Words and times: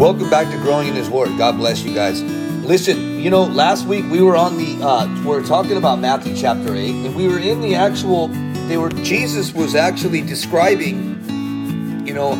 Welcome 0.00 0.30
back 0.30 0.50
to 0.50 0.56
Growing 0.62 0.88
in 0.88 0.94
His 0.94 1.10
Word. 1.10 1.28
God 1.36 1.58
bless 1.58 1.82
you 1.82 1.92
guys. 1.92 2.22
Listen, 2.22 3.20
you 3.20 3.28
know, 3.28 3.42
last 3.42 3.84
week 3.84 4.06
we 4.10 4.22
were 4.22 4.34
on 4.34 4.56
the, 4.56 4.82
uh, 4.82 5.06
we 5.16 5.26
we're 5.26 5.44
talking 5.44 5.76
about 5.76 5.98
Matthew 5.98 6.34
chapter 6.34 6.74
8, 6.74 6.88
and 7.04 7.14
we 7.14 7.28
were 7.28 7.38
in 7.38 7.60
the 7.60 7.74
actual, 7.74 8.28
they 8.66 8.78
were, 8.78 8.88
Jesus 8.88 9.52
was 9.52 9.74
actually 9.74 10.22
describing, 10.22 12.06
you 12.06 12.14
know, 12.14 12.34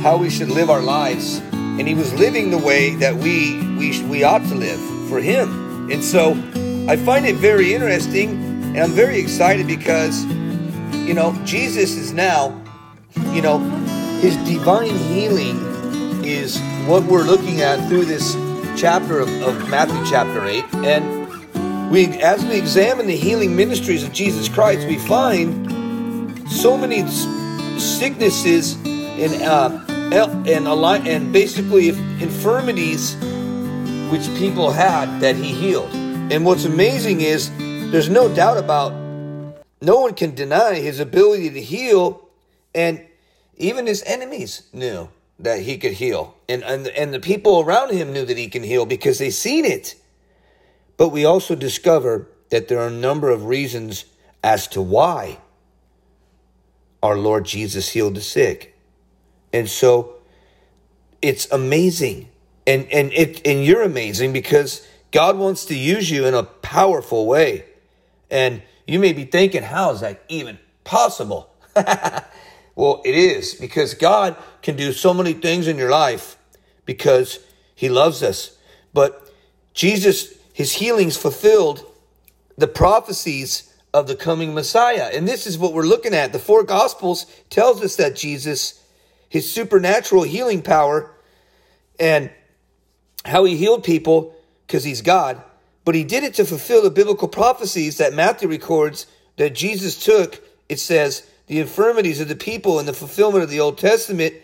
how 0.00 0.16
we 0.16 0.30
should 0.30 0.48
live 0.48 0.70
our 0.70 0.80
lives. 0.80 1.42
And 1.52 1.86
he 1.86 1.94
was 1.94 2.14
living 2.14 2.50
the 2.50 2.56
way 2.56 2.94
that 2.94 3.14
we, 3.14 3.60
we, 3.76 4.02
we 4.04 4.24
ought 4.24 4.44
to 4.44 4.54
live 4.54 4.80
for 5.10 5.20
him. 5.20 5.90
And 5.90 6.02
so 6.02 6.30
I 6.88 6.96
find 6.96 7.26
it 7.26 7.36
very 7.36 7.74
interesting, 7.74 8.30
and 8.74 8.78
I'm 8.78 8.92
very 8.92 9.20
excited 9.20 9.66
because, 9.66 10.24
you 10.94 11.12
know, 11.12 11.38
Jesus 11.44 11.90
is 11.94 12.14
now, 12.14 12.58
you 13.32 13.42
know, 13.42 13.58
his 14.22 14.34
divine 14.48 14.96
healing 14.96 15.75
is 16.28 16.58
what 16.86 17.04
we're 17.04 17.24
looking 17.24 17.60
at 17.60 17.88
through 17.88 18.04
this 18.04 18.34
chapter 18.76 19.20
of, 19.20 19.28
of 19.42 19.68
Matthew 19.70 20.04
chapter 20.08 20.44
8. 20.44 20.64
And 20.74 21.90
we 21.90 22.06
as 22.20 22.44
we 22.44 22.56
examine 22.56 23.06
the 23.06 23.16
healing 23.16 23.56
ministries 23.56 24.02
of 24.02 24.12
Jesus 24.12 24.48
Christ, 24.48 24.86
we 24.86 24.98
find 24.98 25.68
so 26.50 26.76
many 26.76 27.06
sicknesses 27.78 28.76
and 28.84 29.42
uh, 29.42 29.84
and 29.88 31.08
and 31.08 31.32
basically 31.32 31.88
infirmities 31.88 33.14
which 34.10 34.26
people 34.38 34.70
had 34.70 35.20
that 35.20 35.36
he 35.36 35.52
healed. 35.52 35.92
And 35.94 36.44
what's 36.44 36.64
amazing 36.64 37.20
is 37.20 37.50
there's 37.90 38.08
no 38.08 38.32
doubt 38.34 38.58
about 38.58 38.92
no 39.80 40.00
one 40.00 40.14
can 40.14 40.34
deny 40.34 40.74
his 40.74 41.00
ability 41.00 41.50
to 41.50 41.60
heal 41.62 42.28
and 42.74 43.04
even 43.56 43.86
his 43.86 44.02
enemies 44.06 44.62
knew 44.72 45.08
that 45.38 45.60
he 45.60 45.78
could 45.78 45.92
heal. 45.92 46.34
And, 46.48 46.62
and, 46.64 46.86
and 46.88 47.12
the 47.12 47.20
people 47.20 47.60
around 47.60 47.92
him 47.92 48.12
knew 48.12 48.24
that 48.24 48.38
he 48.38 48.48
can 48.48 48.62
heal 48.62 48.86
because 48.86 49.18
they 49.18 49.30
seen 49.30 49.64
it. 49.64 49.94
But 50.96 51.10
we 51.10 51.24
also 51.24 51.54
discover 51.54 52.28
that 52.50 52.68
there 52.68 52.78
are 52.80 52.88
a 52.88 52.90
number 52.90 53.30
of 53.30 53.44
reasons 53.44 54.06
as 54.42 54.66
to 54.68 54.80
why 54.80 55.38
our 57.02 57.16
Lord 57.16 57.44
Jesus 57.44 57.90
healed 57.90 58.14
the 58.14 58.20
sick. 58.20 58.76
And 59.52 59.68
so 59.68 60.16
it's 61.20 61.50
amazing. 61.50 62.28
And 62.66 62.90
and 62.90 63.12
it 63.12 63.46
and 63.46 63.64
you're 63.64 63.82
amazing 63.82 64.32
because 64.32 64.86
God 65.12 65.36
wants 65.38 65.66
to 65.66 65.74
use 65.76 66.10
you 66.10 66.26
in 66.26 66.34
a 66.34 66.42
powerful 66.42 67.26
way. 67.26 67.64
And 68.30 68.62
you 68.86 68.98
may 68.98 69.12
be 69.12 69.24
thinking, 69.24 69.62
how 69.62 69.92
is 69.92 70.00
that 70.00 70.22
even 70.28 70.58
possible? 70.84 71.50
Well, 72.76 73.00
it 73.04 73.14
is 73.14 73.54
because 73.54 73.94
God 73.94 74.36
can 74.62 74.76
do 74.76 74.92
so 74.92 75.14
many 75.14 75.32
things 75.32 75.66
in 75.66 75.78
your 75.78 75.90
life 75.90 76.36
because 76.84 77.40
He 77.74 77.88
loves 77.88 78.22
us. 78.22 78.56
But 78.92 79.32
Jesus, 79.72 80.34
His 80.52 80.74
healings 80.74 81.16
fulfilled 81.16 81.84
the 82.56 82.68
prophecies 82.68 83.74
of 83.94 84.06
the 84.06 84.14
coming 84.14 84.54
Messiah. 84.54 85.10
And 85.12 85.26
this 85.26 85.46
is 85.46 85.58
what 85.58 85.72
we're 85.72 85.84
looking 85.86 86.14
at. 86.14 86.32
The 86.32 86.38
four 86.38 86.62
Gospels 86.62 87.24
tells 87.48 87.82
us 87.82 87.96
that 87.96 88.14
Jesus, 88.14 88.84
His 89.30 89.52
supernatural 89.52 90.24
healing 90.24 90.60
power, 90.60 91.10
and 91.98 92.30
how 93.24 93.44
He 93.44 93.56
healed 93.56 93.84
people 93.84 94.34
because 94.66 94.84
He's 94.84 95.00
God, 95.00 95.42
but 95.86 95.94
He 95.94 96.04
did 96.04 96.24
it 96.24 96.34
to 96.34 96.44
fulfill 96.44 96.82
the 96.82 96.90
biblical 96.90 97.28
prophecies 97.28 97.96
that 97.96 98.12
Matthew 98.12 98.48
records 98.48 99.06
that 99.36 99.54
Jesus 99.54 100.02
took. 100.04 100.42
It 100.68 100.78
says, 100.78 101.26
the 101.46 101.60
infirmities 101.60 102.20
of 102.20 102.28
the 102.28 102.36
people 102.36 102.78
and 102.78 102.88
the 102.88 102.92
fulfillment 102.92 103.44
of 103.44 103.50
the 103.50 103.60
Old 103.60 103.78
Testament. 103.78 104.34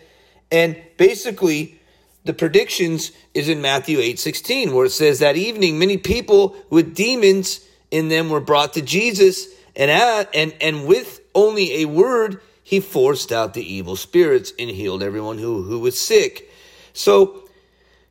And 0.51 0.81
basically, 0.97 1.79
the 2.25 2.33
predictions 2.33 3.11
is 3.33 3.49
in 3.49 3.61
Matthew 3.61 3.99
8 3.99 4.19
16, 4.19 4.73
where 4.73 4.85
it 4.85 4.91
says 4.91 5.19
that 5.19 5.35
evening 5.35 5.79
many 5.79 5.97
people 5.97 6.55
with 6.69 6.95
demons 6.95 7.65
in 7.91 8.09
them 8.09 8.29
were 8.29 8.39
brought 8.39 8.73
to 8.73 8.81
Jesus, 8.81 9.47
and, 9.75 9.91
at, 9.91 10.29
and, 10.33 10.53
and 10.61 10.85
with 10.85 11.21
only 11.35 11.81
a 11.81 11.85
word, 11.85 12.41
he 12.63 12.79
forced 12.79 13.31
out 13.31 13.53
the 13.53 13.73
evil 13.73 13.95
spirits 13.95 14.53
and 14.57 14.69
healed 14.69 15.03
everyone 15.03 15.37
who, 15.37 15.63
who 15.63 15.79
was 15.79 15.99
sick. 15.99 16.49
So 16.93 17.43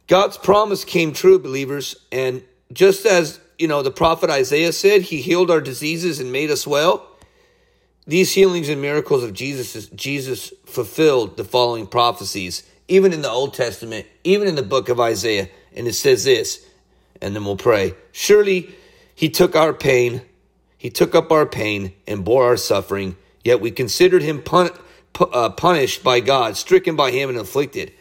God's 0.06 0.36
promise 0.36 0.84
came 0.84 1.12
true, 1.12 1.38
believers. 1.38 1.96
And 2.10 2.42
just 2.72 3.06
as, 3.06 3.40
you 3.58 3.66
know, 3.66 3.82
the 3.82 3.90
prophet 3.90 4.28
Isaiah 4.28 4.72
said, 4.72 5.02
he 5.02 5.20
healed 5.20 5.50
our 5.50 5.60
diseases 5.60 6.20
and 6.20 6.30
made 6.30 6.50
us 6.50 6.66
well. 6.66 7.08
These 8.06 8.32
healings 8.32 8.68
and 8.68 8.82
miracles 8.82 9.22
of 9.22 9.32
Jesus, 9.32 9.86
Jesus 9.88 10.52
fulfilled 10.66 11.36
the 11.36 11.44
following 11.44 11.86
prophecies, 11.86 12.64
even 12.88 13.12
in 13.12 13.22
the 13.22 13.30
Old 13.30 13.54
Testament, 13.54 14.06
even 14.24 14.48
in 14.48 14.56
the 14.56 14.62
book 14.62 14.88
of 14.88 14.98
Isaiah. 14.98 15.48
And 15.74 15.86
it 15.86 15.94
says 15.94 16.24
this, 16.24 16.66
and 17.20 17.34
then 17.34 17.44
we'll 17.44 17.56
pray. 17.56 17.94
Surely 18.10 18.74
he 19.14 19.28
took 19.28 19.54
our 19.54 19.72
pain, 19.72 20.22
he 20.76 20.90
took 20.90 21.14
up 21.14 21.30
our 21.30 21.46
pain 21.46 21.92
and 22.06 22.24
bore 22.24 22.46
our 22.46 22.56
suffering, 22.56 23.16
yet 23.44 23.60
we 23.60 23.70
considered 23.70 24.22
him 24.22 24.42
pun- 24.42 24.70
uh, 25.20 25.50
punished 25.50 26.02
by 26.02 26.18
God, 26.20 26.56
stricken 26.56 26.96
by 26.96 27.12
him 27.12 27.28
and 27.28 27.38
afflicted. 27.38 27.92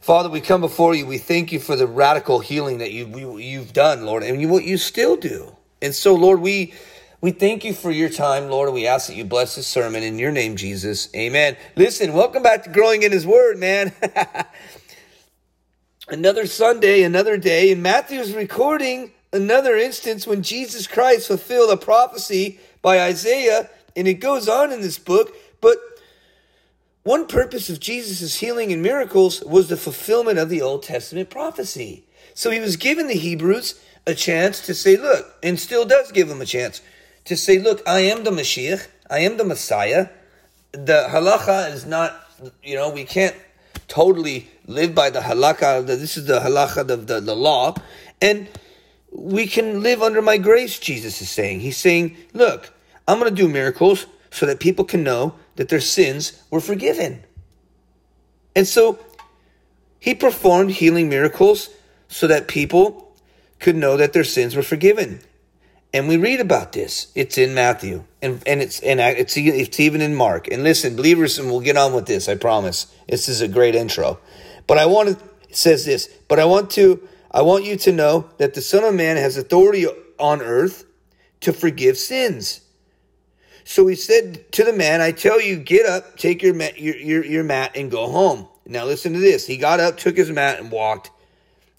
Father, 0.00 0.30
we 0.30 0.40
come 0.40 0.60
before 0.60 0.94
you. 0.94 1.04
We 1.04 1.18
thank 1.18 1.52
you 1.52 1.58
for 1.58 1.76
the 1.76 1.86
radical 1.86 2.38
healing 2.38 2.78
that 2.78 2.92
you, 2.92 3.58
have 3.58 3.72
done, 3.72 4.06
Lord, 4.06 4.22
and 4.22 4.40
you, 4.40 4.48
what 4.48 4.64
you 4.64 4.78
still 4.78 5.16
do. 5.16 5.54
And 5.82 5.94
so, 5.94 6.14
Lord, 6.14 6.40
we 6.40 6.72
we 7.20 7.32
thank 7.32 7.64
you 7.64 7.74
for 7.74 7.90
your 7.90 8.08
time, 8.08 8.48
Lord, 8.48 8.72
we 8.72 8.86
ask 8.86 9.08
that 9.08 9.14
you 9.14 9.24
bless 9.24 9.56
this 9.56 9.66
sermon 9.66 10.02
in 10.02 10.18
your 10.18 10.32
name, 10.32 10.56
Jesus. 10.56 11.14
Amen. 11.14 11.56
Listen, 11.76 12.14
welcome 12.14 12.42
back 12.42 12.62
to 12.64 12.70
Growing 12.70 13.02
in 13.02 13.12
His 13.12 13.26
Word, 13.26 13.58
man. 13.58 13.92
another 16.08 16.46
Sunday, 16.46 17.02
another 17.02 17.36
day, 17.36 17.72
and 17.72 17.82
Matthew 17.82 18.20
is 18.20 18.34
recording 18.34 19.12
another 19.34 19.76
instance 19.76 20.26
when 20.26 20.42
Jesus 20.42 20.86
Christ 20.86 21.28
fulfilled 21.28 21.70
a 21.70 21.76
prophecy 21.76 22.58
by 22.80 23.00
Isaiah, 23.00 23.68
and 23.94 24.08
it 24.08 24.14
goes 24.14 24.48
on 24.48 24.72
in 24.72 24.80
this 24.80 24.98
book. 24.98 25.36
But 25.60 25.76
one 27.02 27.26
purpose 27.26 27.68
of 27.68 27.80
Jesus' 27.80 28.36
healing 28.40 28.72
and 28.72 28.82
miracles 28.82 29.42
was 29.44 29.68
the 29.68 29.76
fulfillment 29.76 30.38
of 30.38 30.48
the 30.48 30.62
Old 30.62 30.84
Testament 30.84 31.28
prophecy. 31.28 32.06
So 32.32 32.50
he 32.50 32.60
was 32.60 32.76
giving 32.76 33.08
the 33.08 33.14
Hebrews 33.14 33.78
a 34.06 34.14
chance 34.14 34.64
to 34.64 34.72
say, 34.72 34.96
look, 34.96 35.34
and 35.42 35.60
still 35.60 35.84
does 35.84 36.12
give 36.12 36.28
them 36.28 36.40
a 36.40 36.46
chance 36.46 36.80
to 37.24 37.36
say, 37.36 37.58
look, 37.58 37.82
I 37.86 38.00
am 38.00 38.24
the 38.24 38.30
Mashiach, 38.30 38.88
I 39.08 39.20
am 39.20 39.36
the 39.36 39.44
Messiah. 39.44 40.08
The 40.72 41.08
halacha 41.10 41.72
is 41.72 41.84
not, 41.84 42.14
you 42.62 42.76
know, 42.76 42.90
we 42.90 43.04
can't 43.04 43.36
totally 43.88 44.48
live 44.66 44.94
by 44.94 45.10
the 45.10 45.20
halacha. 45.20 45.86
This 45.86 46.16
is 46.16 46.26
the 46.26 46.40
halacha 46.40 46.88
of 46.88 47.06
the, 47.06 47.20
the 47.20 47.34
law. 47.34 47.74
And 48.22 48.48
we 49.12 49.46
can 49.46 49.82
live 49.82 50.02
under 50.02 50.22
my 50.22 50.38
grace, 50.38 50.78
Jesus 50.78 51.20
is 51.20 51.30
saying. 51.30 51.60
He's 51.60 51.76
saying, 51.76 52.16
look, 52.32 52.72
I'm 53.08 53.18
going 53.18 53.34
to 53.34 53.42
do 53.42 53.48
miracles 53.48 54.06
so 54.30 54.46
that 54.46 54.60
people 54.60 54.84
can 54.84 55.02
know 55.02 55.34
that 55.56 55.68
their 55.68 55.80
sins 55.80 56.40
were 56.50 56.60
forgiven. 56.60 57.24
And 58.54 58.66
so 58.66 58.98
he 59.98 60.14
performed 60.14 60.72
healing 60.72 61.08
miracles 61.08 61.70
so 62.08 62.26
that 62.26 62.48
people 62.48 63.12
could 63.58 63.76
know 63.76 63.96
that 63.96 64.12
their 64.12 64.24
sins 64.24 64.54
were 64.54 64.62
forgiven. 64.62 65.20
And 65.92 66.08
we 66.08 66.16
read 66.16 66.40
about 66.40 66.72
this. 66.72 67.10
It's 67.16 67.36
in 67.36 67.52
Matthew, 67.52 68.04
and 68.22 68.42
and 68.46 68.62
it's 68.62 68.78
and 68.80 69.00
it's 69.00 69.36
it's 69.36 69.80
even 69.80 70.00
in 70.00 70.14
Mark. 70.14 70.46
And 70.48 70.62
listen, 70.62 70.94
believers, 70.94 71.38
and 71.38 71.50
we'll 71.50 71.60
get 71.60 71.76
on 71.76 71.92
with 71.92 72.06
this. 72.06 72.28
I 72.28 72.36
promise. 72.36 72.86
This 73.08 73.28
is 73.28 73.40
a 73.40 73.48
great 73.48 73.74
intro. 73.74 74.18
But 74.68 74.78
I 74.78 74.86
want 74.86 75.08
to 75.08 75.24
it 75.48 75.56
says 75.56 75.84
this. 75.84 76.08
But 76.28 76.38
I 76.38 76.44
want 76.44 76.70
to 76.72 77.06
I 77.30 77.42
want 77.42 77.64
you 77.64 77.76
to 77.76 77.92
know 77.92 78.30
that 78.38 78.54
the 78.54 78.60
Son 78.60 78.84
of 78.84 78.94
Man 78.94 79.16
has 79.16 79.36
authority 79.36 79.86
on 80.18 80.42
earth 80.42 80.84
to 81.40 81.52
forgive 81.52 81.96
sins. 81.96 82.60
So 83.64 83.86
he 83.88 83.96
said 83.96 84.52
to 84.52 84.64
the 84.64 84.72
man, 84.72 85.00
"I 85.00 85.10
tell 85.10 85.40
you, 85.40 85.56
get 85.56 85.86
up, 85.86 86.16
take 86.16 86.42
your 86.42 86.54
mat, 86.54 86.80
your, 86.80 86.96
your, 86.96 87.24
your 87.24 87.44
mat, 87.44 87.72
and 87.74 87.90
go 87.90 88.08
home." 88.08 88.46
Now 88.64 88.84
listen 88.84 89.12
to 89.14 89.18
this. 89.18 89.44
He 89.44 89.56
got 89.56 89.80
up, 89.80 89.96
took 89.96 90.16
his 90.16 90.30
mat, 90.30 90.60
and 90.60 90.70
walked 90.70 91.10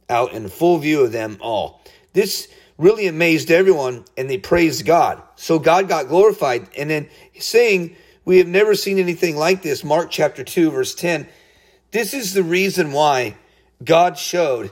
out 0.09 0.33
in 0.33 0.49
full 0.49 0.77
view 0.79 1.01
of 1.01 1.13
them 1.13 1.37
all. 1.39 1.81
This 2.11 2.49
really 2.81 3.07
amazed 3.07 3.51
everyone 3.51 4.03
and 4.17 4.29
they 4.29 4.39
praised 4.39 4.85
God. 4.85 5.21
So 5.35 5.59
God 5.59 5.87
got 5.87 6.07
glorified. 6.07 6.67
And 6.75 6.89
then 6.89 7.09
saying, 7.39 7.95
We 8.25 8.39
have 8.39 8.47
never 8.47 8.75
seen 8.75 8.97
anything 8.97 9.37
like 9.37 9.61
this, 9.61 9.83
Mark 9.83 10.09
chapter 10.09 10.43
2, 10.43 10.71
verse 10.71 10.95
10. 10.95 11.27
This 11.91 12.13
is 12.13 12.33
the 12.33 12.43
reason 12.43 12.91
why 12.91 13.37
God 13.83 14.17
showed 14.17 14.71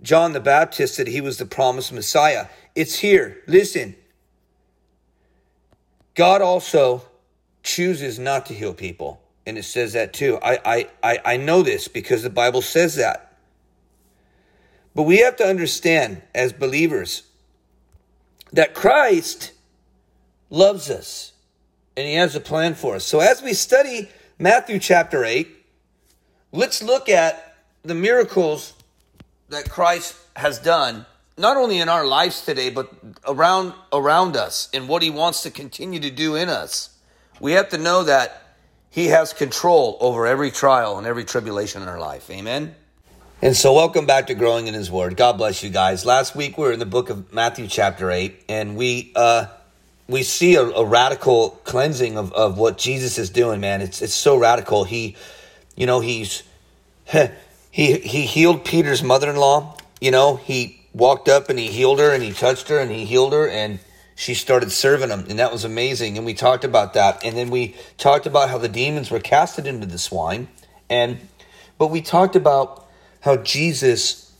John 0.00 0.32
the 0.32 0.40
Baptist 0.40 0.96
that 0.96 1.08
he 1.08 1.20
was 1.20 1.38
the 1.38 1.46
promised 1.46 1.92
Messiah. 1.92 2.46
It's 2.74 3.00
here. 3.00 3.38
Listen. 3.46 3.96
God 6.14 6.40
also 6.40 7.04
chooses 7.62 8.18
not 8.18 8.46
to 8.46 8.54
heal 8.54 8.74
people. 8.74 9.20
And 9.46 9.58
it 9.58 9.64
says 9.64 9.94
that 9.94 10.12
too. 10.12 10.38
I, 10.42 10.60
I, 10.64 10.88
I, 11.02 11.18
I 11.24 11.36
know 11.36 11.62
this 11.62 11.88
because 11.88 12.22
the 12.22 12.30
Bible 12.30 12.62
says 12.62 12.96
that. 12.96 13.38
But 14.94 15.04
we 15.04 15.18
have 15.18 15.36
to 15.36 15.44
understand 15.44 16.22
as 16.34 16.52
believers 16.52 17.22
that 18.52 18.74
Christ 18.74 19.52
loves 20.48 20.90
us 20.90 21.32
and 21.96 22.06
he 22.06 22.14
has 22.14 22.34
a 22.34 22.40
plan 22.40 22.74
for 22.74 22.96
us. 22.96 23.04
So 23.04 23.20
as 23.20 23.42
we 23.42 23.54
study 23.54 24.08
Matthew 24.38 24.78
chapter 24.78 25.24
8, 25.24 25.48
let's 26.52 26.82
look 26.82 27.08
at 27.08 27.56
the 27.82 27.94
miracles 27.94 28.74
that 29.48 29.68
Christ 29.68 30.16
has 30.36 30.58
done, 30.58 31.06
not 31.36 31.56
only 31.56 31.78
in 31.78 31.88
our 31.88 32.06
lives 32.06 32.44
today, 32.44 32.70
but 32.70 32.92
around 33.26 33.74
around 33.92 34.36
us 34.36 34.68
and 34.72 34.88
what 34.88 35.02
he 35.02 35.10
wants 35.10 35.42
to 35.42 35.50
continue 35.50 36.00
to 36.00 36.10
do 36.10 36.36
in 36.36 36.48
us. 36.48 36.90
We 37.40 37.52
have 37.52 37.68
to 37.70 37.78
know 37.78 38.04
that 38.04 38.42
he 38.90 39.06
has 39.06 39.32
control 39.32 39.96
over 40.00 40.26
every 40.26 40.50
trial 40.50 40.98
and 40.98 41.06
every 41.06 41.24
tribulation 41.24 41.82
in 41.82 41.88
our 41.88 42.00
life. 42.00 42.30
Amen. 42.30 42.74
And 43.42 43.56
so, 43.56 43.72
welcome 43.72 44.04
back 44.04 44.26
to 44.26 44.34
Growing 44.34 44.66
in 44.66 44.74
His 44.74 44.90
Word. 44.90 45.16
God 45.16 45.38
bless 45.38 45.62
you 45.62 45.70
guys. 45.70 46.04
Last 46.04 46.36
week 46.36 46.58
we 46.58 46.64
were 46.64 46.72
in 46.72 46.78
the 46.78 46.84
book 46.84 47.08
of 47.08 47.32
Matthew, 47.32 47.68
chapter 47.68 48.10
eight, 48.10 48.44
and 48.50 48.76
we 48.76 49.12
uh, 49.16 49.46
we 50.06 50.24
see 50.24 50.56
a, 50.56 50.62
a 50.62 50.84
radical 50.84 51.58
cleansing 51.64 52.18
of, 52.18 52.34
of 52.34 52.58
what 52.58 52.76
Jesus 52.76 53.16
is 53.16 53.30
doing. 53.30 53.58
Man, 53.58 53.80
it's 53.80 54.02
it's 54.02 54.12
so 54.12 54.36
radical. 54.36 54.84
He, 54.84 55.16
you 55.74 55.86
know, 55.86 56.00
he's 56.00 56.42
he 57.70 57.94
he 58.00 58.26
healed 58.26 58.66
Peter's 58.66 59.02
mother-in-law. 59.02 59.74
You 60.02 60.10
know, 60.10 60.36
he 60.36 60.82
walked 60.92 61.30
up 61.30 61.48
and 61.48 61.58
he 61.58 61.68
healed 61.68 61.98
her 61.98 62.12
and 62.12 62.22
he 62.22 62.32
touched 62.32 62.68
her 62.68 62.78
and 62.78 62.90
he 62.90 63.06
healed 63.06 63.32
her 63.32 63.48
and 63.48 63.78
she 64.16 64.34
started 64.34 64.70
serving 64.70 65.08
him 65.08 65.24
and 65.30 65.38
that 65.38 65.50
was 65.50 65.64
amazing 65.64 66.18
and 66.18 66.26
we 66.26 66.34
talked 66.34 66.64
about 66.64 66.92
that 66.94 67.24
and 67.24 67.36
then 67.38 67.48
we 67.48 67.74
talked 67.96 68.26
about 68.26 68.50
how 68.50 68.58
the 68.58 68.68
demons 68.68 69.08
were 69.10 69.20
casted 69.20 69.68
into 69.68 69.86
the 69.86 69.96
swine 69.96 70.48
and 70.90 71.16
but 71.78 71.86
we 71.86 72.02
talked 72.02 72.34
about 72.34 72.89
how 73.20 73.36
Jesus 73.36 74.32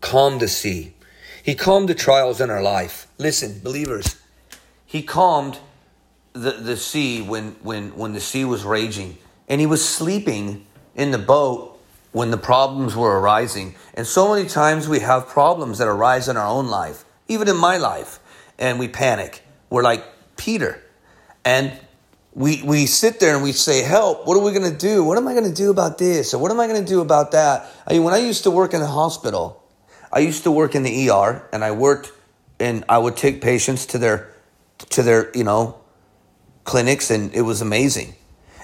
calmed 0.00 0.40
the 0.40 0.48
sea. 0.48 0.94
He 1.42 1.54
calmed 1.54 1.88
the 1.88 1.94
trials 1.94 2.40
in 2.40 2.50
our 2.50 2.62
life. 2.62 3.08
Listen, 3.18 3.60
believers, 3.60 4.20
he 4.86 5.02
calmed 5.02 5.58
the, 6.32 6.52
the 6.52 6.76
sea 6.76 7.22
when, 7.22 7.56
when, 7.62 7.96
when 7.96 8.12
the 8.12 8.20
sea 8.20 8.44
was 8.44 8.64
raging 8.64 9.18
and 9.48 9.60
he 9.60 9.66
was 9.66 9.86
sleeping 9.86 10.66
in 10.94 11.10
the 11.10 11.18
boat 11.18 11.78
when 12.12 12.30
the 12.30 12.36
problems 12.36 12.94
were 12.94 13.18
arising. 13.18 13.74
And 13.94 14.06
so 14.06 14.34
many 14.34 14.48
times 14.48 14.86
we 14.86 15.00
have 15.00 15.26
problems 15.26 15.78
that 15.78 15.88
arise 15.88 16.28
in 16.28 16.36
our 16.36 16.46
own 16.46 16.68
life, 16.68 17.04
even 17.28 17.48
in 17.48 17.56
my 17.56 17.78
life, 17.78 18.20
and 18.58 18.78
we 18.78 18.88
panic. 18.88 19.42
We're 19.70 19.82
like 19.82 20.04
Peter. 20.36 20.82
And 21.44 21.72
we, 22.34 22.62
we 22.62 22.86
sit 22.86 23.20
there 23.20 23.34
and 23.34 23.42
we 23.42 23.52
say, 23.52 23.82
Help, 23.82 24.26
what 24.26 24.36
are 24.36 24.42
we 24.42 24.52
going 24.52 24.70
to 24.70 24.76
do? 24.76 25.04
What 25.04 25.18
am 25.18 25.28
I 25.28 25.32
going 25.32 25.48
to 25.48 25.54
do 25.54 25.70
about 25.70 25.98
this? 25.98 26.32
Or 26.32 26.38
what 26.38 26.50
am 26.50 26.60
I 26.60 26.66
going 26.66 26.82
to 26.82 26.88
do 26.88 27.00
about 27.00 27.32
that? 27.32 27.66
I 27.86 27.92
mean, 27.92 28.04
when 28.04 28.14
I 28.14 28.18
used 28.18 28.44
to 28.44 28.50
work 28.50 28.72
in 28.72 28.80
the 28.80 28.86
hospital, 28.86 29.62
I 30.12 30.20
used 30.20 30.44
to 30.44 30.50
work 30.50 30.74
in 30.74 30.82
the 30.82 31.10
ER 31.10 31.48
and 31.52 31.62
I 31.62 31.72
worked 31.72 32.12
and 32.58 32.84
I 32.88 32.98
would 32.98 33.16
take 33.16 33.42
patients 33.42 33.86
to 33.86 33.98
their, 33.98 34.32
to 34.90 35.02
their, 35.02 35.30
you 35.36 35.44
know, 35.44 35.80
clinics 36.64 37.10
and 37.10 37.34
it 37.34 37.42
was 37.42 37.60
amazing. 37.60 38.14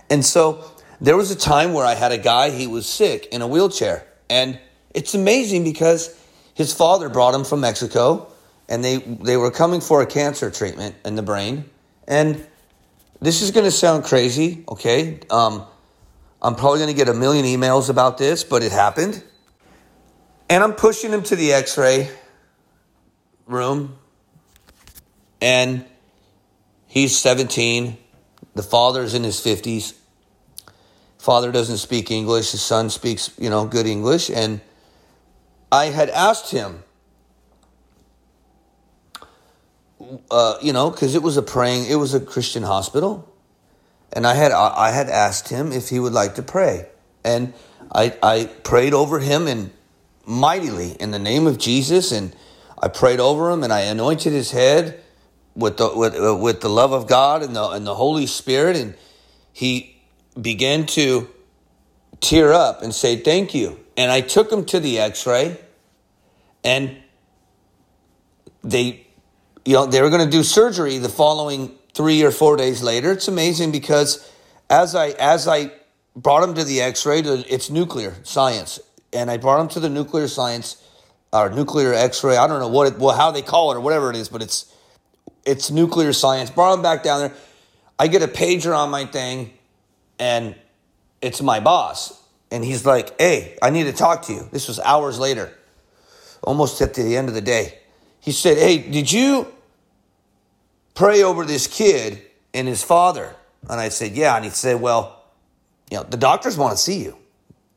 And 0.08 0.24
so 0.24 0.64
there 1.00 1.16
was 1.16 1.30
a 1.30 1.36
time 1.36 1.72
where 1.72 1.84
I 1.84 1.94
had 1.94 2.12
a 2.12 2.18
guy, 2.18 2.50
he 2.50 2.66
was 2.66 2.86
sick 2.86 3.26
in 3.32 3.42
a 3.42 3.48
wheelchair. 3.48 4.06
And 4.30 4.58
it's 4.94 5.14
amazing 5.14 5.64
because 5.64 6.18
his 6.54 6.72
father 6.72 7.08
brought 7.08 7.34
him 7.34 7.44
from 7.44 7.60
Mexico 7.60 8.30
and 8.68 8.84
they, 8.84 8.96
they 8.96 9.36
were 9.36 9.50
coming 9.50 9.80
for 9.80 10.02
a 10.02 10.06
cancer 10.06 10.50
treatment 10.50 10.94
in 11.04 11.16
the 11.16 11.22
brain. 11.22 11.64
And 12.06 12.46
this 13.20 13.42
is 13.42 13.50
going 13.50 13.64
to 13.64 13.70
sound 13.70 14.04
crazy, 14.04 14.64
okay? 14.68 15.20
Um, 15.30 15.64
I'm 16.40 16.54
probably 16.54 16.78
going 16.78 16.90
to 16.90 16.96
get 16.96 17.08
a 17.08 17.14
million 17.14 17.44
emails 17.44 17.90
about 17.90 18.18
this, 18.18 18.44
but 18.44 18.62
it 18.62 18.72
happened. 18.72 19.22
And 20.48 20.62
I'm 20.62 20.72
pushing 20.72 21.10
him 21.10 21.22
to 21.24 21.36
the 21.36 21.52
x 21.52 21.76
ray 21.76 22.10
room. 23.46 23.98
And 25.40 25.84
he's 26.86 27.16
17. 27.18 27.96
The 28.54 28.62
father's 28.62 29.14
in 29.14 29.24
his 29.24 29.40
50s 29.40 29.94
father 31.18 31.52
doesn't 31.52 31.76
speak 31.76 32.10
English, 32.10 32.52
his 32.52 32.62
son 32.62 32.88
speaks, 32.88 33.30
you 33.38 33.50
know, 33.50 33.66
good 33.66 33.86
English. 33.86 34.30
And 34.30 34.62
I 35.70 35.86
had 35.86 36.08
asked 36.10 36.52
him, 36.52 36.84
uh, 40.31 40.58
you 40.62 40.72
know, 40.72 40.90
because 40.90 41.14
it 41.14 41.22
was 41.22 41.37
a 41.37 41.43
praying, 41.43 41.87
it 41.87 41.96
was 41.96 42.14
a 42.14 42.20
Christian 42.20 42.62
hospital. 42.62 43.32
And 44.12 44.26
I 44.26 44.34
had, 44.34 44.52
I 44.52 44.90
had 44.90 45.08
asked 45.08 45.49
him 45.49 45.70
if 45.72 45.90
he 45.90 46.00
would 46.00 46.12
like 46.12 46.37
to 46.37 46.43
pray. 46.43 46.87
And 47.25 47.52
I, 47.93 48.16
I 48.22 48.46
prayed 48.64 48.94
over 48.94 49.19
him 49.19 49.46
and 49.46 49.70
mightily 50.25 50.93
in 50.93 51.10
the 51.10 51.19
name 51.19 51.46
of 51.46 51.58
Jesus. 51.58 52.10
And 52.10 52.34
I 52.81 52.88
prayed 52.88 53.20
over 53.20 53.50
him 53.50 53.62
and 53.62 53.72
I 53.72 53.81
anointed 53.81 54.32
his 54.32 54.50
head 54.50 55.02
with 55.55 55.76
the, 55.76 55.93
with, 55.94 56.14
uh, 56.14 56.34
with 56.37 56.62
the 56.62 56.70
love 56.70 56.93
of 56.93 57.06
God 57.06 57.43
and 57.43 57.54
the, 57.54 57.69
and 57.69 57.87
the 57.87 57.94
Holy 57.94 58.26
Spirit. 58.26 58.76
And 58.76 58.94
he, 59.52 59.99
began 60.40 60.87
to 60.87 61.28
tear 62.20 62.52
up 62.52 62.82
and 62.82 62.94
say, 62.94 63.16
Thank 63.16 63.54
you. 63.54 63.78
And 63.96 64.11
I 64.11 64.20
took 64.20 64.50
him 64.52 64.64
to 64.66 64.81
the 64.81 64.99
x 65.00 65.26
ray, 65.26 65.58
and 66.62 66.96
they, 68.62 69.06
you 69.68 69.74
know, 69.74 69.84
they 69.84 70.00
were 70.00 70.08
going 70.08 70.24
to 70.24 70.30
do 70.30 70.42
surgery 70.42 70.96
the 70.96 71.10
following 71.10 71.76
three 71.92 72.22
or 72.22 72.30
four 72.30 72.56
days 72.56 72.82
later. 72.82 73.12
It's 73.12 73.28
amazing 73.28 73.70
because 73.70 74.26
as 74.70 74.94
I, 74.94 75.08
as 75.08 75.46
I 75.46 75.70
brought 76.16 76.42
him 76.42 76.54
to 76.54 76.64
the 76.64 76.80
x 76.80 77.04
ray, 77.04 77.18
it's 77.20 77.68
nuclear 77.68 78.14
science. 78.22 78.80
And 79.12 79.30
I 79.30 79.36
brought 79.36 79.60
him 79.60 79.68
to 79.68 79.80
the 79.80 79.90
nuclear 79.90 80.26
science 80.26 80.82
or 81.34 81.50
nuclear 81.50 81.92
x 81.92 82.24
ray. 82.24 82.38
I 82.38 82.46
don't 82.46 82.60
know 82.60 82.68
what 82.68 82.94
it, 82.94 82.98
well, 82.98 83.14
how 83.14 83.30
they 83.30 83.42
call 83.42 83.70
it 83.70 83.76
or 83.76 83.80
whatever 83.80 84.08
it 84.08 84.16
is, 84.16 84.30
but 84.30 84.40
it's, 84.40 84.74
it's 85.44 85.70
nuclear 85.70 86.14
science. 86.14 86.48
Brought 86.48 86.72
him 86.72 86.80
back 86.80 87.02
down 87.02 87.20
there. 87.20 87.34
I 87.98 88.06
get 88.06 88.22
a 88.22 88.28
pager 88.28 88.74
on 88.74 88.88
my 88.88 89.04
thing 89.04 89.52
and 90.18 90.54
it's 91.20 91.42
my 91.42 91.60
boss. 91.60 92.18
And 92.50 92.64
he's 92.64 92.86
like, 92.86 93.20
hey, 93.20 93.58
I 93.60 93.68
need 93.68 93.84
to 93.84 93.92
talk 93.92 94.22
to 94.22 94.32
you. 94.32 94.48
This 94.50 94.66
was 94.66 94.80
hours 94.80 95.18
later, 95.18 95.52
almost 96.42 96.80
at 96.80 96.94
the 96.94 97.18
end 97.18 97.28
of 97.28 97.34
the 97.34 97.42
day. 97.42 97.80
He 98.18 98.32
said, 98.32 98.56
hey, 98.56 98.78
did 98.78 99.12
you 99.12 99.52
pray 100.98 101.22
over 101.22 101.44
this 101.44 101.68
kid 101.68 102.20
and 102.52 102.66
his 102.66 102.82
father? 102.82 103.36
And 103.70 103.80
I 103.80 103.88
said, 103.88 104.16
yeah. 104.16 104.34
And 104.34 104.44
he 104.44 104.50
said, 104.50 104.80
well, 104.80 105.22
you 105.90 105.96
know, 105.96 106.02
the 106.02 106.16
doctors 106.16 106.58
want 106.58 106.76
to 106.76 106.82
see 106.82 107.04
you. 107.04 107.16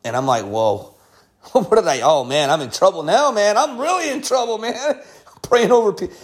And 0.03 0.15
I'm 0.15 0.25
like, 0.25 0.43
whoa, 0.43 0.95
what 1.51 1.75
did 1.75 1.87
I? 1.87 2.01
Oh 2.01 2.23
man, 2.23 2.49
I'm 2.49 2.61
in 2.61 2.71
trouble 2.71 3.03
now, 3.03 3.31
man. 3.31 3.57
I'm 3.57 3.77
really 3.77 4.09
in 4.09 4.23
trouble, 4.23 4.57
man. 4.57 4.73
I'm 4.87 5.41
praying 5.43 5.71
over 5.71 5.93
people. 5.93 6.17